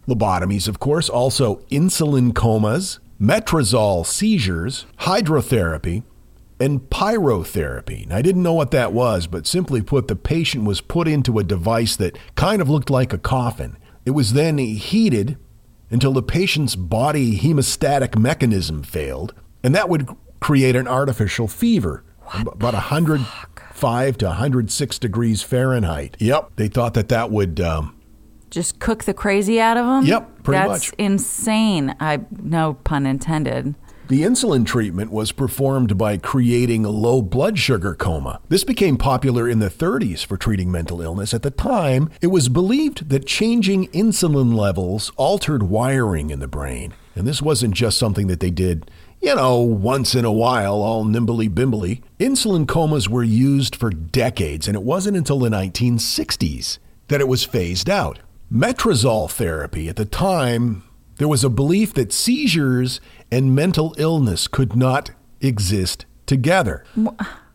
Lobotomies, 0.08 0.68
of 0.68 0.80
course, 0.80 1.08
also 1.08 1.56
insulin 1.70 2.34
comas, 2.34 2.98
metrazol 3.20 4.04
seizures, 4.04 4.86
hydrotherapy, 5.00 6.02
and 6.58 6.80
pyrotherapy. 6.90 8.04
And 8.04 8.12
I 8.12 8.22
didn't 8.22 8.42
know 8.42 8.52
what 8.52 8.70
that 8.72 8.92
was, 8.92 9.26
but 9.26 9.46
simply 9.46 9.82
put, 9.82 10.08
the 10.08 10.16
patient 10.16 10.64
was 10.64 10.80
put 10.80 11.08
into 11.08 11.38
a 11.38 11.44
device 11.44 11.96
that 11.96 12.18
kind 12.34 12.60
of 12.62 12.68
looked 12.68 12.90
like 12.90 13.12
a 13.12 13.18
coffin. 13.18 13.76
It 14.04 14.12
was 14.12 14.32
then 14.32 14.58
heated 14.58 15.38
until 15.90 16.12
the 16.12 16.22
patient's 16.22 16.74
body 16.74 17.38
hemostatic 17.38 18.18
mechanism 18.18 18.82
failed, 18.82 19.34
and 19.62 19.74
that 19.74 19.88
would 19.88 20.08
create 20.40 20.74
an 20.74 20.88
artificial 20.88 21.46
fever, 21.46 22.02
ab- 22.32 22.48
about 22.48 22.74
105 22.74 24.18
to 24.18 24.26
106 24.26 24.98
degrees 24.98 25.42
Fahrenheit. 25.42 26.16
Yep, 26.18 26.52
they 26.56 26.68
thought 26.68 26.94
that 26.94 27.08
that 27.10 27.30
would 27.30 27.60
um, 27.60 27.96
Just 28.52 28.80
cook 28.80 29.04
the 29.04 29.14
crazy 29.14 29.58
out 29.58 29.78
of 29.78 29.86
them? 29.86 30.04
Yep, 30.04 30.42
pretty 30.42 30.68
That's 30.68 30.90
much. 30.90 30.98
insane. 30.98 31.96
I 31.98 32.20
no 32.30 32.74
pun 32.74 33.06
intended. 33.06 33.74
The 34.08 34.24
insulin 34.24 34.66
treatment 34.66 35.10
was 35.10 35.32
performed 35.32 35.96
by 35.96 36.18
creating 36.18 36.84
a 36.84 36.90
low 36.90 37.22
blood 37.22 37.58
sugar 37.58 37.94
coma. 37.94 38.42
This 38.50 38.62
became 38.62 38.98
popular 38.98 39.48
in 39.48 39.58
the 39.58 39.70
30s 39.70 40.22
for 40.22 40.36
treating 40.36 40.70
mental 40.70 41.00
illness. 41.00 41.32
At 41.32 41.40
the 41.40 41.50
time, 41.50 42.10
it 42.20 42.26
was 42.26 42.50
believed 42.50 43.08
that 43.08 43.26
changing 43.26 43.88
insulin 43.88 44.54
levels 44.54 45.12
altered 45.16 45.62
wiring 45.62 46.28
in 46.28 46.40
the 46.40 46.46
brain. 46.46 46.92
And 47.14 47.26
this 47.26 47.40
wasn't 47.40 47.72
just 47.72 47.96
something 47.96 48.26
that 48.26 48.40
they 48.40 48.50
did 48.50 48.90
you 49.22 49.36
know, 49.36 49.60
once 49.60 50.16
in 50.16 50.24
a 50.24 50.32
while, 50.32 50.82
all 50.82 51.04
nimbly 51.04 51.48
bimbly. 51.48 52.02
Insulin 52.18 52.66
comas 52.66 53.08
were 53.08 53.22
used 53.22 53.76
for 53.76 53.88
decades, 53.88 54.66
and 54.66 54.76
it 54.76 54.82
wasn't 54.82 55.16
until 55.16 55.38
the 55.38 55.48
1960s 55.48 56.78
that 57.06 57.20
it 57.20 57.28
was 57.28 57.44
phased 57.44 57.88
out. 57.88 58.18
Metrazol 58.52 59.30
therapy 59.30 59.88
at 59.88 59.96
the 59.96 60.04
time, 60.04 60.82
there 61.16 61.28
was 61.28 61.42
a 61.42 61.48
belief 61.48 61.94
that 61.94 62.12
seizures 62.12 63.00
and 63.30 63.54
mental 63.54 63.94
illness 63.96 64.46
could 64.46 64.76
not 64.76 65.10
exist 65.40 66.04
together. 66.26 66.84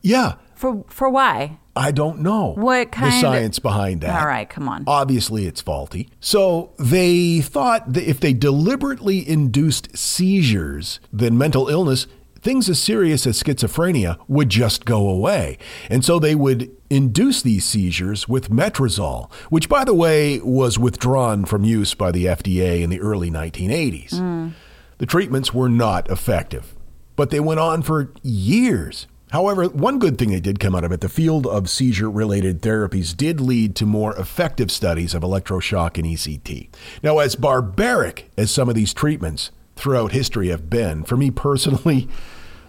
Yeah, 0.01 0.35
For 0.55 0.83
for 0.87 1.07
why? 1.09 1.59
I 1.75 1.91
don't 1.91 2.21
know 2.21 2.53
What 2.55 2.91
kind 2.91 3.11
the 3.11 3.15
of- 3.17 3.21
science 3.21 3.59
behind 3.59 4.01
that. 4.01 4.19
All 4.19 4.25
right, 4.27 4.49
come 4.49 4.67
on. 4.67 4.83
Obviously, 4.87 5.45
it's 5.45 5.61
faulty. 5.61 6.09
So 6.19 6.71
they 6.79 7.41
thought 7.41 7.93
that 7.93 8.09
if 8.09 8.19
they 8.19 8.33
deliberately 8.33 9.27
induced 9.29 9.95
seizures, 9.95 10.99
then 11.13 11.37
mental 11.37 11.67
illness, 11.67 12.07
things 12.47 12.69
as 12.69 12.79
serious 12.79 13.27
as 13.27 13.43
schizophrenia, 13.43 14.17
would 14.29 14.47
just 14.47 14.85
go 14.85 15.09
away. 15.09 15.57
And 15.89 16.05
so 16.05 16.17
they 16.17 16.33
would 16.33 16.71
induce 16.89 17.41
these 17.41 17.65
seizures 17.65 18.29
with 18.29 18.49
metrazol, 18.49 19.29
which, 19.49 19.67
by 19.67 19.83
the 19.83 19.93
way, 19.93 20.39
was 20.39 20.79
withdrawn 20.79 21.43
from 21.43 21.65
use 21.65 21.93
by 21.93 22.09
the 22.09 22.23
FDA 22.25 22.81
in 22.81 22.89
the 22.89 23.01
early 23.01 23.29
1980s. 23.29 24.53
The 24.97 25.05
treatments 25.05 25.53
were 25.53 25.67
not 25.67 26.09
effective, 26.09 26.73
but 27.17 27.31
they 27.31 27.41
went 27.41 27.59
on 27.59 27.81
for 27.81 28.13
years. 28.23 29.07
However, 29.31 29.65
one 29.65 29.99
good 29.99 30.17
thing 30.17 30.31
that 30.31 30.39
did 30.39 30.61
come 30.61 30.73
out 30.73 30.85
of 30.85 30.93
it, 30.93 31.01
the 31.01 31.09
field 31.09 31.45
of 31.45 31.69
seizure 31.69 32.09
related 32.09 32.61
therapies 32.61 33.13
did 33.15 33.41
lead 33.41 33.75
to 33.75 33.85
more 33.85 34.15
effective 34.15 34.71
studies 34.71 35.13
of 35.13 35.21
electroshock 35.21 35.97
and 35.97 36.05
ECT. 36.07 36.69
Now, 37.03 37.19
as 37.19 37.35
barbaric 37.35 38.31
as 38.37 38.51
some 38.51 38.69
of 38.69 38.75
these 38.75 38.93
treatments 38.93 39.51
throughout 39.75 40.13
history 40.13 40.47
have 40.47 40.69
been, 40.69 41.03
for 41.03 41.17
me 41.17 41.29
personally, 41.29 42.07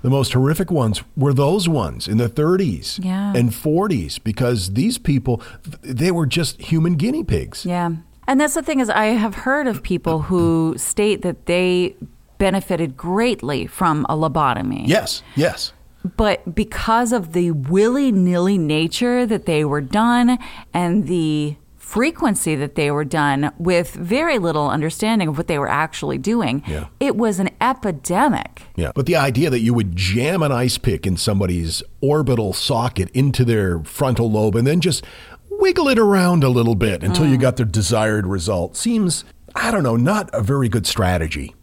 the 0.02 0.10
most 0.10 0.32
horrific 0.32 0.70
ones 0.70 1.02
were 1.16 1.32
those 1.32 1.68
ones 1.68 2.06
in 2.08 2.18
the 2.18 2.28
30s 2.28 3.02
Yeah. 3.04 3.32
and 3.34 3.50
40s 3.50 4.18
because 4.22 4.72
these 4.74 4.98
people, 4.98 5.42
they 5.82 6.10
were 6.10 6.26
just 6.26 6.60
human 6.60 6.94
guinea 6.94 7.24
pigs. 7.24 7.64
Yeah. 7.64 7.90
And 8.26 8.40
that's 8.40 8.54
the 8.54 8.62
thing 8.62 8.80
is 8.80 8.90
I 8.90 9.06
have 9.06 9.34
heard 9.34 9.66
of 9.66 9.82
people 9.82 10.22
who 10.28 10.74
state 10.76 11.22
that 11.22 11.46
they 11.46 11.96
benefited 12.38 12.96
greatly 12.96 13.66
from 13.66 14.04
a 14.08 14.14
lobotomy. 14.14 14.86
Yes, 14.86 15.22
yes. 15.34 15.72
But 16.16 16.54
because 16.54 17.12
of 17.12 17.32
the 17.32 17.50
willy 17.50 18.12
nilly 18.12 18.56
nature 18.56 19.26
that 19.26 19.46
they 19.46 19.64
were 19.64 19.80
done 19.80 20.38
and 20.72 21.08
the 21.08 21.56
frequency 21.88 22.54
that 22.54 22.74
they 22.74 22.90
were 22.90 23.04
done 23.04 23.50
with 23.56 23.94
very 23.94 24.38
little 24.38 24.68
understanding 24.68 25.26
of 25.26 25.38
what 25.38 25.46
they 25.46 25.58
were 25.58 25.70
actually 25.70 26.18
doing, 26.18 26.62
Yeah. 26.66 26.88
it 27.00 27.16
was 27.16 27.38
an 27.38 27.48
epidemic. 27.62 28.64
Yeah. 28.76 28.92
But 28.94 29.06
the 29.06 29.16
idea 29.16 29.48
that 29.48 29.60
you 29.60 29.72
would 29.72 29.96
jam 29.96 30.42
an 30.42 30.52
ice 30.52 30.76
pick 30.76 31.06
in 31.06 31.16
somebody's 31.16 31.82
orbital 32.02 32.52
socket 32.52 33.08
into 33.14 33.42
their 33.42 33.78
frontal 33.84 34.30
lobe 34.30 34.54
and 34.54 34.66
then 34.66 34.82
just 34.82 35.02
wiggle 35.50 35.88
it 35.88 35.98
around 35.98 36.44
a 36.44 36.50
little 36.50 36.74
bit 36.74 37.02
until 37.02 37.26
you 37.26 37.38
mm. 37.38 37.40
got 37.40 37.56
the 37.56 37.64
desired 37.64 38.26
result 38.26 38.76
seems, 38.76 39.24
I 39.54 39.70
don't 39.70 39.82
know, 39.82 39.96
not 39.96 40.28
a 40.34 40.42
very 40.42 40.68
good 40.68 40.86
strategy. 40.86 41.54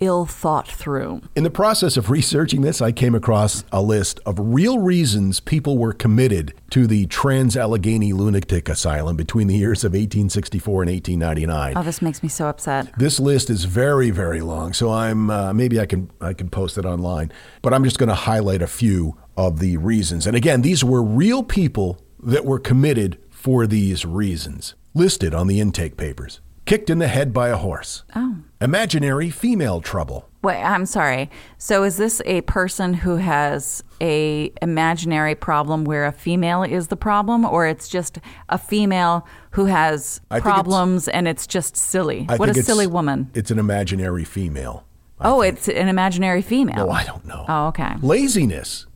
Ill 0.00 0.26
thought 0.26 0.68
through. 0.68 1.22
In 1.34 1.44
the 1.44 1.50
process 1.50 1.96
of 1.96 2.10
researching 2.10 2.60
this, 2.60 2.80
I 2.80 2.92
came 2.92 3.14
across 3.14 3.64
a 3.72 3.80
list 3.80 4.20
of 4.26 4.38
real 4.38 4.78
reasons 4.78 5.40
people 5.40 5.78
were 5.78 5.92
committed 5.92 6.54
to 6.70 6.86
the 6.86 7.06
Trans 7.06 7.56
Allegheny 7.56 8.12
Lunatic 8.12 8.68
Asylum 8.68 9.16
between 9.16 9.46
the 9.46 9.56
years 9.56 9.84
of 9.84 9.92
1864 9.92 10.82
and 10.82 10.90
1899. 10.90 11.76
Oh, 11.76 11.82
this 11.82 12.02
makes 12.02 12.22
me 12.22 12.28
so 12.28 12.46
upset. 12.46 12.92
This 12.98 13.18
list 13.18 13.48
is 13.48 13.64
very, 13.64 14.10
very 14.10 14.40
long, 14.40 14.72
so 14.72 14.90
I'm 14.90 15.30
uh, 15.30 15.52
maybe 15.52 15.80
I 15.80 15.86
can 15.86 16.10
I 16.20 16.32
can 16.34 16.50
post 16.50 16.76
it 16.78 16.84
online, 16.84 17.32
but 17.62 17.72
I'm 17.72 17.84
just 17.84 17.98
going 17.98 18.08
to 18.08 18.14
highlight 18.14 18.62
a 18.62 18.66
few 18.66 19.16
of 19.36 19.60
the 19.60 19.76
reasons. 19.76 20.26
And 20.26 20.36
again, 20.36 20.62
these 20.62 20.82
were 20.84 21.02
real 21.02 21.42
people 21.42 22.02
that 22.22 22.44
were 22.44 22.58
committed 22.58 23.18
for 23.30 23.66
these 23.66 24.04
reasons, 24.04 24.74
listed 24.94 25.32
on 25.34 25.46
the 25.46 25.60
intake 25.60 25.96
papers. 25.96 26.40
Kicked 26.64 26.90
in 26.90 26.98
the 26.98 27.06
head 27.06 27.32
by 27.32 27.48
a 27.48 27.56
horse. 27.56 28.02
Oh. 28.16 28.38
Imaginary 28.60 29.28
female 29.30 29.80
trouble. 29.82 30.28
Wait, 30.42 30.62
I'm 30.62 30.86
sorry. 30.86 31.30
So 31.58 31.82
is 31.82 31.98
this 31.98 32.22
a 32.24 32.40
person 32.42 32.94
who 32.94 33.16
has 33.16 33.82
a 34.00 34.50
imaginary 34.62 35.34
problem 35.34 35.84
where 35.84 36.06
a 36.06 36.12
female 36.12 36.62
is 36.62 36.88
the 36.88 36.96
problem 36.96 37.44
or 37.44 37.66
it's 37.66 37.88
just 37.88 38.18
a 38.48 38.56
female 38.56 39.26
who 39.50 39.66
has 39.66 40.20
I 40.30 40.36
think 40.36 40.46
it's- 40.46 40.54
problems 40.54 41.08
and 41.08 41.28
it's 41.28 41.46
just 41.46 41.76
silly? 41.76 42.24
I 42.28 42.36
what 42.36 42.48
a 42.48 42.62
silly 42.62 42.86
woman. 42.86 43.30
It's 43.34 43.50
an 43.50 43.58
imaginary 43.58 44.24
female. 44.24 44.84
oh, 45.20 45.42
it's 45.42 45.68
an 45.68 45.88
imaginary 45.88 46.42
female. 46.42 46.86
No, 46.86 46.90
I 46.90 47.04
don't 47.04 47.26
know. 47.26 47.44
Oh, 47.48 47.66
okay. 47.68 47.94
Laziness 48.00 48.86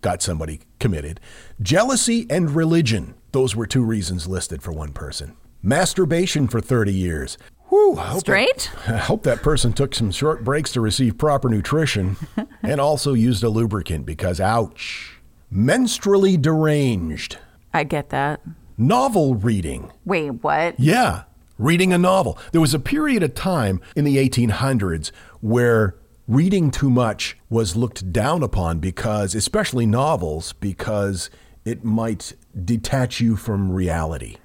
got 0.00 0.22
somebody 0.22 0.60
committed. 0.78 1.18
Jealousy 1.60 2.26
and 2.30 2.50
religion. 2.54 3.14
Those 3.32 3.56
were 3.56 3.66
two 3.66 3.82
reasons 3.82 4.28
listed 4.28 4.62
for 4.62 4.70
one 4.72 4.92
person. 4.92 5.36
Masturbation 5.62 6.46
for 6.46 6.60
30 6.60 6.92
years. 6.92 7.38
Whew, 7.76 7.98
I 7.98 8.06
hope 8.06 8.24
that- 8.24 8.60
Straight? 8.60 8.70
I 8.88 8.96
hope 8.96 9.22
that 9.24 9.42
person 9.42 9.72
took 9.74 9.94
some 9.94 10.10
short 10.10 10.42
breaks 10.42 10.72
to 10.72 10.80
receive 10.80 11.18
proper 11.18 11.50
nutrition 11.50 12.16
and 12.62 12.80
also 12.80 13.12
used 13.12 13.44
a 13.44 13.50
lubricant 13.50 14.06
because, 14.06 14.40
ouch. 14.40 15.20
Menstrually 15.52 16.40
deranged. 16.40 17.36
I 17.74 17.84
get 17.84 18.08
that. 18.08 18.40
Novel 18.78 19.34
reading. 19.34 19.92
Wait, 20.06 20.30
what? 20.42 20.80
Yeah, 20.80 21.24
reading 21.58 21.92
a 21.92 21.98
novel. 21.98 22.38
There 22.52 22.62
was 22.62 22.72
a 22.72 22.78
period 22.78 23.22
of 23.22 23.34
time 23.34 23.82
in 23.94 24.04
the 24.04 24.16
1800s 24.16 25.10
where 25.42 25.96
reading 26.26 26.70
too 26.70 26.88
much 26.90 27.36
was 27.50 27.76
looked 27.76 28.10
down 28.10 28.42
upon 28.42 28.78
because, 28.78 29.34
especially 29.34 29.84
novels, 29.86 30.54
because 30.54 31.28
it 31.66 31.84
might 31.84 32.32
detach 32.64 33.20
you 33.20 33.36
from 33.36 33.70
reality. 33.70 34.36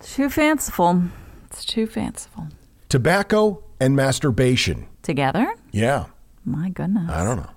Too 0.00 0.28
fanciful. 0.28 1.04
It's 1.46 1.64
too 1.64 1.86
fanciful. 1.86 2.48
Tobacco 2.88 3.62
and 3.80 3.96
masturbation. 3.96 4.86
Together? 5.02 5.52
Yeah, 5.72 6.06
My 6.44 6.68
goodness. 6.70 7.10
I 7.10 7.24
don't 7.24 7.36
know. 7.38 7.50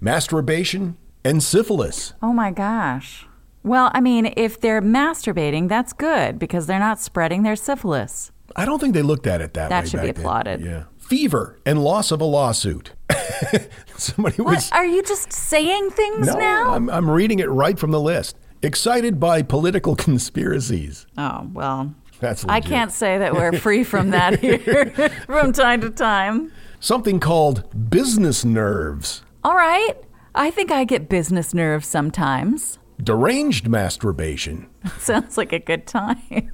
Masturbation 0.00 0.96
and 1.24 1.42
syphilis. 1.42 2.12
Oh 2.22 2.32
my 2.32 2.50
gosh. 2.50 3.26
Well, 3.62 3.90
I 3.94 4.00
mean, 4.00 4.32
if 4.36 4.60
they're 4.60 4.82
masturbating, 4.82 5.68
that's 5.68 5.92
good 5.94 6.38
because 6.38 6.66
they're 6.66 6.78
not 6.78 7.00
spreading 7.00 7.42
their 7.42 7.56
syphilis. 7.56 8.30
I 8.56 8.66
don't 8.66 8.78
think 8.78 8.92
they 8.94 9.02
looked 9.02 9.26
at 9.26 9.40
it 9.40 9.54
that, 9.54 9.70
That 9.70 9.84
way. 9.84 9.88
should 9.90 10.00
be 10.02 10.06
back 10.08 10.16
then. 10.16 10.24
applauded. 10.24 10.60
Yeah. 10.60 10.84
Fever 10.98 11.58
and 11.64 11.82
loss 11.82 12.10
of 12.10 12.20
a 12.20 12.24
lawsuit. 12.24 12.92
Somebody 13.96 14.42
What? 14.42 14.56
was. 14.56 14.70
Are 14.72 14.84
you 14.86 15.02
just 15.02 15.32
saying 15.32 15.90
things 15.90 16.26
No, 16.26 16.34
now? 16.38 16.74
I'm, 16.74 16.90
I'm 16.90 17.08
reading 17.08 17.38
it 17.38 17.48
right 17.48 17.78
from 17.78 17.90
the 17.90 18.00
list. 18.00 18.36
Excited 18.62 19.18
by 19.18 19.42
political 19.42 19.96
conspiracies. 20.08 21.06
oh, 21.16 21.48
well. 21.52 21.94
That's 22.24 22.44
I 22.48 22.60
can't 22.60 22.90
say 22.90 23.18
that 23.18 23.34
we're 23.34 23.52
free 23.52 23.84
from 23.84 24.10
that 24.10 24.40
here 24.44 24.90
from 25.26 25.52
time 25.52 25.80
to 25.82 25.90
time. 25.90 26.50
Something 26.80 27.20
called 27.20 27.90
business 27.90 28.44
nerves. 28.44 29.22
All 29.44 29.54
right. 29.54 29.94
I 30.34 30.50
think 30.50 30.72
I 30.72 30.84
get 30.84 31.08
business 31.08 31.54
nerves 31.54 31.86
sometimes. 31.86 32.78
Deranged 33.02 33.68
masturbation. 33.68 34.68
Sounds 34.98 35.36
like 35.36 35.52
a 35.52 35.58
good 35.58 35.86
time. 35.86 36.50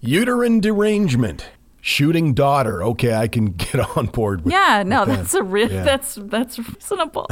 Uterine 0.00 0.60
derangement. 0.60 1.48
Shooting 1.84 2.32
daughter. 2.32 2.82
Okay, 2.84 3.12
I 3.14 3.26
can 3.26 3.46
get 3.52 3.96
on 3.96 4.06
board 4.06 4.44
with 4.44 4.52
yeah, 4.52 4.84
no, 4.86 5.00
with 5.00 5.08
that. 5.08 5.16
that's 5.16 5.34
a 5.34 5.42
re- 5.42 5.66
Yeah. 5.68 5.82
that's 5.82 6.14
that's 6.22 6.58
reasonable. 6.58 7.26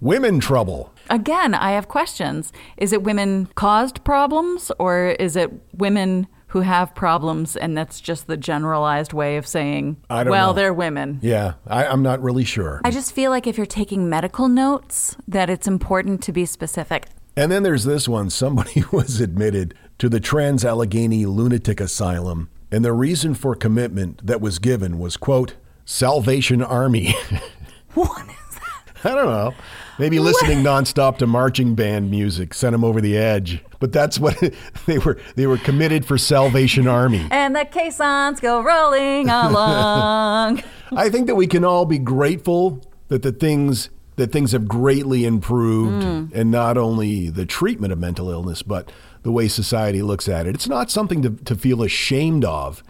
Women 0.00 0.40
trouble. 0.40 0.92
Again, 1.08 1.54
I 1.54 1.70
have 1.72 1.86
questions. 1.86 2.52
Is 2.76 2.92
it 2.92 3.04
women 3.04 3.48
caused 3.54 4.02
problems 4.02 4.72
or 4.80 5.10
is 5.20 5.36
it 5.36 5.52
women 5.72 6.26
who 6.52 6.60
have 6.60 6.94
problems 6.94 7.56
and 7.56 7.76
that's 7.78 7.98
just 7.98 8.26
the 8.26 8.36
generalized 8.36 9.14
way 9.14 9.38
of 9.38 9.46
saying, 9.46 9.96
I 10.10 10.22
don't 10.22 10.30
well, 10.30 10.48
know. 10.48 10.52
they're 10.52 10.74
women? 10.74 11.18
Yeah, 11.22 11.54
I, 11.66 11.86
I'm 11.86 12.02
not 12.02 12.20
really 12.20 12.44
sure. 12.44 12.82
I 12.84 12.90
just 12.90 13.14
feel 13.14 13.30
like 13.30 13.46
if 13.46 13.56
you're 13.56 13.64
taking 13.64 14.10
medical 14.10 14.48
notes, 14.48 15.16
that 15.26 15.48
it's 15.48 15.66
important 15.66 16.22
to 16.24 16.32
be 16.32 16.44
specific. 16.44 17.06
And 17.38 17.50
then 17.50 17.62
there's 17.62 17.84
this 17.84 18.06
one. 18.06 18.28
Somebody 18.28 18.84
was 18.92 19.18
admitted 19.18 19.74
to 19.96 20.10
the 20.10 20.20
Trans 20.20 20.62
Allegheny 20.62 21.24
Lunatic 21.24 21.80
Asylum, 21.80 22.50
and 22.70 22.84
the 22.84 22.92
reason 22.92 23.32
for 23.32 23.54
commitment 23.54 24.26
that 24.26 24.42
was 24.42 24.58
given 24.58 24.98
was, 24.98 25.16
quote, 25.16 25.54
Salvation 25.86 26.60
Army. 26.60 27.14
What 27.94 28.22
is 28.22 28.54
that? 28.54 29.12
I 29.12 29.14
don't 29.14 29.26
know. 29.26 29.54
Maybe 29.98 30.18
listening 30.18 30.58
nonstop 30.58 31.18
to 31.18 31.26
marching 31.26 31.74
band 31.74 32.10
music 32.10 32.54
sent 32.54 32.72
them 32.72 32.84
over 32.84 33.00
the 33.00 33.16
edge. 33.16 33.62
But 33.78 33.92
that's 33.92 34.18
what 34.18 34.36
they 34.86 34.98
were. 34.98 35.18
They 35.36 35.46
were 35.46 35.58
committed 35.58 36.04
for 36.04 36.16
Salvation 36.18 36.86
Army. 36.86 37.26
And 37.30 37.54
the 37.54 37.64
caissons 37.64 38.40
go 38.40 38.62
rolling 38.62 39.28
along. 39.28 40.62
I 40.92 41.08
think 41.08 41.26
that 41.26 41.34
we 41.34 41.46
can 41.46 41.64
all 41.64 41.84
be 41.84 41.98
grateful 41.98 42.80
that 43.08 43.22
the 43.22 43.32
things 43.32 43.90
that 44.16 44.30
things 44.30 44.52
have 44.52 44.68
greatly 44.68 45.24
improved, 45.24 46.04
mm. 46.04 46.30
and 46.34 46.50
not 46.50 46.76
only 46.76 47.30
the 47.30 47.46
treatment 47.46 47.92
of 47.92 47.98
mental 47.98 48.30
illness, 48.30 48.62
but 48.62 48.92
the 49.22 49.32
way 49.32 49.48
society 49.48 50.02
looks 50.02 50.28
at 50.28 50.46
it. 50.46 50.54
It's 50.54 50.68
not 50.68 50.90
something 50.90 51.22
to, 51.22 51.30
to 51.30 51.54
feel 51.54 51.82
ashamed 51.82 52.44
of, 52.44 52.82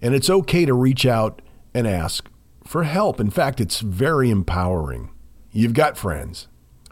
and 0.00 0.14
it's 0.14 0.30
okay 0.30 0.64
to 0.64 0.72
reach 0.72 1.04
out 1.04 1.42
and 1.74 1.86
ask 1.86 2.28
for 2.64 2.84
help. 2.84 3.20
In 3.20 3.30
fact, 3.30 3.60
it's 3.60 3.80
very 3.80 4.30
empowering. 4.30 5.10
You've 5.52 5.74
got 5.74 5.98
friends. 5.98 6.48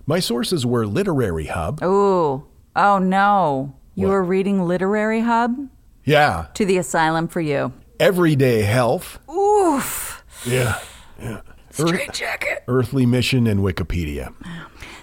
My 0.08 0.20
sources 0.20 0.64
were 0.64 0.86
Literary 0.86 1.46
Hub. 1.48 1.82
Ooh. 1.84 2.46
Oh 2.74 2.98
no. 2.98 3.74
You 3.94 4.06
What? 4.06 4.12
were 4.12 4.24
reading 4.24 4.66
Literary 4.66 5.20
Hub? 5.20 5.54
Yeah. 6.02 6.46
To 6.54 6.64
the 6.64 6.78
Asylum 6.78 7.28
for 7.28 7.42
You. 7.42 7.74
Everyday 8.00 8.62
Health. 8.62 9.18
Oof. 9.30 10.24
Yeah. 10.46 10.80
Yeah. 11.20 11.42
Straight 11.68 12.14
jacket. 12.14 12.64
Earthly 12.68 13.04
Mission 13.04 13.46
and 13.46 13.60
Wikipedia. 13.60 14.32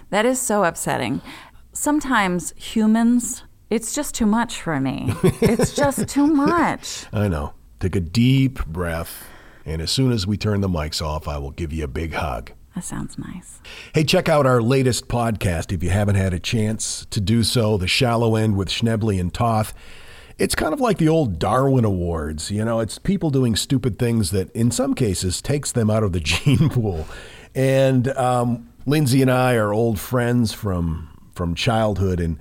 That 0.10 0.26
is 0.26 0.42
so 0.42 0.64
upsetting. 0.64 1.22
Sometimes 1.72 2.56
humans, 2.58 3.44
it's 3.70 3.94
just 3.94 4.16
too 4.16 4.26
much 4.26 4.60
for 4.60 4.80
me. 4.80 5.14
It's 5.40 5.76
just 5.76 6.08
too 6.08 6.26
much. 6.26 7.06
I 7.14 7.28
know. 7.28 7.54
Take 7.80 7.96
a 7.96 8.00
deep 8.00 8.66
breath, 8.66 9.24
and 9.66 9.84
as 9.84 9.92
soon 9.92 10.12
as 10.12 10.26
we 10.26 10.36
turn 10.36 10.62
the 10.62 10.68
mics 10.70 11.00
off, 11.00 11.28
I 11.28 11.38
will 11.38 11.52
give 11.52 11.72
you 11.72 11.84
a 11.84 11.88
big 11.88 12.14
hug. 12.14 12.52
That 12.76 12.84
sounds 12.84 13.18
nice. 13.18 13.62
Hey, 13.94 14.04
check 14.04 14.28
out 14.28 14.46
our 14.46 14.62
latest 14.62 15.08
podcast 15.08 15.72
if 15.72 15.82
you 15.82 15.92
haven't 15.92 16.16
had 16.16 16.34
a 16.34 16.40
chance 16.40 17.06
to 17.10 17.22
do 17.22 17.42
so 17.44 17.78
The 17.78 17.88
Shallow 17.88 18.36
End 18.36 18.58
with 18.58 18.68
Schnebley 18.68 19.18
and 19.20 19.34
Toth. 19.34 19.74
It's 20.38 20.56
kind 20.56 20.74
of 20.74 20.82
like 20.82 20.98
the 20.98 21.08
old 21.08 21.40
Darwin 21.40 21.86
Awards. 21.86 22.52
You 22.52 22.66
know, 22.66 22.82
it's 22.82 23.00
people 23.00 23.30
doing 23.30 23.56
stupid 23.56 23.98
things 23.98 24.32
that, 24.32 24.52
in 24.52 24.72
some 24.72 24.94
cases, 24.94 25.42
takes 25.42 25.72
them 25.72 25.90
out 25.90 26.04
of 26.04 26.12
the 26.12 26.20
gene 26.26 26.68
pool. 26.70 27.08
And 27.56 28.10
um, 28.10 28.68
Lindsay 28.86 29.22
and 29.22 29.32
I 29.32 29.56
are 29.56 29.72
old 29.74 29.98
friends 30.00 30.52
from 30.52 31.10
from 31.34 31.56
childhood, 31.56 32.20
and 32.20 32.38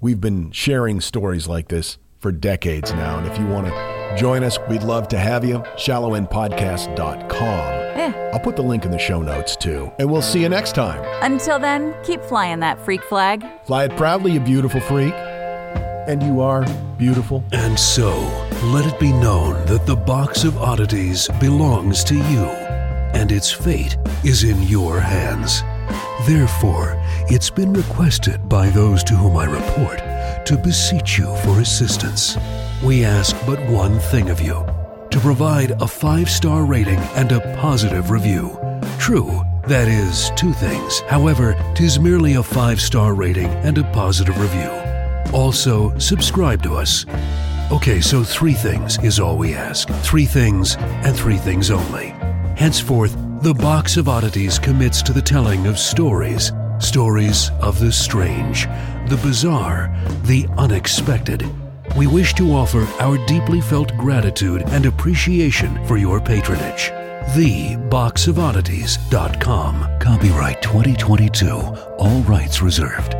we've 0.00 0.20
been 0.20 0.52
sharing 0.52 1.00
stories 1.00 1.48
like 1.48 1.68
this 1.68 1.96
for 2.18 2.30
decades 2.32 2.92
now. 2.92 3.18
And 3.18 3.26
if 3.26 3.38
you 3.38 3.46
want 3.46 3.66
to 3.66 4.14
join 4.18 4.44
us, 4.44 4.58
we'd 4.68 4.82
love 4.82 5.08
to 5.08 5.18
have 5.18 5.42
you. 5.44 5.58
ShallowEndPodcast.com. 5.76 7.77
Eh. 7.98 8.30
I'll 8.32 8.38
put 8.38 8.54
the 8.54 8.62
link 8.62 8.84
in 8.84 8.92
the 8.92 8.98
show 8.98 9.20
notes 9.20 9.56
too. 9.56 9.90
And 9.98 10.08
we'll 10.08 10.22
see 10.22 10.42
you 10.42 10.48
next 10.48 10.76
time. 10.76 11.02
Until 11.20 11.58
then, 11.58 11.94
keep 12.04 12.22
flying 12.22 12.60
that 12.60 12.78
freak 12.84 13.02
flag. 13.02 13.44
Fly 13.64 13.86
it 13.86 13.96
proudly, 13.96 14.32
you 14.32 14.40
beautiful 14.40 14.80
freak. 14.80 15.12
And 16.06 16.22
you 16.22 16.40
are 16.40 16.64
beautiful. 16.96 17.42
And 17.50 17.78
so, 17.78 18.10
let 18.66 18.86
it 18.86 19.00
be 19.00 19.12
known 19.12 19.66
that 19.66 19.84
the 19.84 19.96
box 19.96 20.44
of 20.44 20.56
oddities 20.58 21.28
belongs 21.40 22.04
to 22.04 22.14
you, 22.14 22.44
and 23.18 23.32
its 23.32 23.50
fate 23.50 23.96
is 24.24 24.44
in 24.44 24.62
your 24.62 25.00
hands. 25.00 25.62
Therefore, 26.26 27.02
it's 27.28 27.50
been 27.50 27.72
requested 27.72 28.48
by 28.48 28.70
those 28.70 29.02
to 29.04 29.14
whom 29.14 29.36
I 29.36 29.46
report 29.46 29.98
to 30.46 30.56
beseech 30.56 31.18
you 31.18 31.34
for 31.38 31.60
assistance. 31.60 32.38
We 32.82 33.04
ask 33.04 33.36
but 33.44 33.60
one 33.68 33.98
thing 33.98 34.30
of 34.30 34.40
you 34.40 34.64
to 35.18 35.24
provide 35.24 35.72
a 35.82 35.86
five 35.86 36.30
star 36.30 36.64
rating 36.64 36.98
and 37.16 37.32
a 37.32 37.40
positive 37.56 38.10
review. 38.10 38.56
True, 39.00 39.42
that 39.66 39.88
is 39.88 40.30
two 40.36 40.52
things. 40.52 41.00
However, 41.00 41.56
tis 41.74 41.98
merely 41.98 42.34
a 42.34 42.42
five 42.42 42.80
star 42.80 43.14
rating 43.14 43.48
and 43.66 43.78
a 43.78 43.90
positive 43.92 44.38
review. 44.40 44.70
Also, 45.32 45.96
subscribe 45.98 46.62
to 46.62 46.74
us. 46.74 47.04
Okay, 47.72 48.00
so 48.00 48.22
three 48.22 48.52
things 48.52 48.96
is 49.02 49.18
all 49.18 49.36
we 49.36 49.54
ask. 49.54 49.88
Three 50.02 50.24
things 50.24 50.76
and 50.78 51.16
three 51.16 51.36
things 51.36 51.70
only. 51.70 52.14
Henceforth, 52.56 53.16
the 53.42 53.54
Box 53.54 53.96
of 53.96 54.08
Oddities 54.08 54.58
commits 54.58 55.02
to 55.02 55.12
the 55.12 55.22
telling 55.22 55.66
of 55.66 55.80
stories. 55.80 56.52
Stories 56.78 57.50
of 57.60 57.80
the 57.80 57.90
strange, 57.90 58.66
the 59.08 59.18
bizarre, 59.22 59.92
the 60.22 60.46
unexpected. 60.56 61.44
We 61.98 62.06
wish 62.06 62.32
to 62.34 62.52
offer 62.52 62.86
our 63.00 63.18
deeply 63.26 63.60
felt 63.60 63.96
gratitude 63.96 64.62
and 64.68 64.86
appreciation 64.86 65.84
for 65.84 65.96
your 65.96 66.20
patronage. 66.20 66.92
TheBoxOfOddities.com. 67.34 69.98
Copyright 69.98 70.62
2022. 70.62 71.50
All 71.50 72.22
rights 72.22 72.62
reserved. 72.62 73.16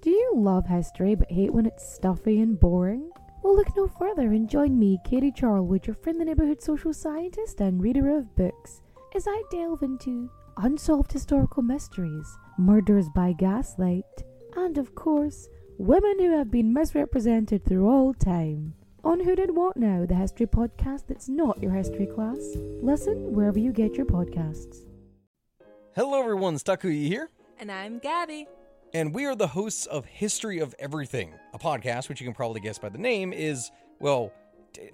Do 0.00 0.10
you 0.10 0.32
love 0.36 0.68
history 0.68 1.16
but 1.16 1.32
hate 1.32 1.52
when 1.52 1.66
it's 1.66 1.92
stuffy 1.92 2.40
and 2.40 2.60
boring? 2.60 3.10
Well, 3.42 3.56
look 3.56 3.76
no 3.76 3.88
further 3.88 4.30
and 4.30 4.48
join 4.48 4.78
me, 4.78 5.00
Katie 5.04 5.32
Charlwood, 5.32 5.88
your 5.88 5.96
friendly 5.96 6.26
neighborhood 6.26 6.62
social 6.62 6.92
scientist 6.92 7.60
and 7.60 7.82
reader 7.82 8.16
of 8.16 8.36
books, 8.36 8.82
as 9.14 9.26
I 9.28 9.42
delve 9.50 9.82
into 9.82 10.30
unsolved 10.56 11.12
historical 11.12 11.62
mysteries, 11.62 12.36
murders 12.58 13.08
by 13.14 13.32
gaslight, 13.32 14.04
and 14.56 14.78
of 14.78 14.94
course, 14.94 15.48
women 15.78 16.18
who 16.18 16.36
have 16.36 16.50
been 16.50 16.72
misrepresented 16.72 17.64
through 17.64 17.88
all 17.88 18.14
time. 18.14 18.74
On 19.04 19.20
Who 19.20 19.36
Did 19.36 19.54
What 19.56 19.76
Now, 19.76 20.04
the 20.06 20.14
history 20.16 20.46
podcast 20.46 21.06
that's 21.06 21.28
not 21.28 21.62
your 21.62 21.72
history 21.72 22.06
class. 22.06 22.56
Listen 22.82 23.32
wherever 23.32 23.58
you 23.58 23.72
get 23.72 23.94
your 23.94 24.06
podcasts. 24.06 24.84
Hello, 25.94 26.18
everyone. 26.20 26.56
Stakuyi 26.56 27.06
here, 27.06 27.30
And 27.58 27.70
I'm 27.70 27.98
Gabby. 28.00 28.46
and 28.92 29.14
we 29.14 29.24
are 29.26 29.36
the 29.36 29.46
hosts 29.48 29.86
of 29.86 30.04
History 30.04 30.58
of 30.58 30.74
Everything, 30.78 31.32
a 31.54 31.58
podcast 31.58 32.08
which 32.08 32.20
you 32.20 32.26
can 32.26 32.34
probably 32.34 32.60
guess 32.60 32.78
by 32.78 32.88
the 32.88 32.98
name 32.98 33.32
is, 33.32 33.70
well, 34.00 34.32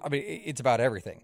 I 0.03 0.09
mean, 0.09 0.23
it's 0.45 0.61
about 0.61 0.79
everything. 0.79 1.23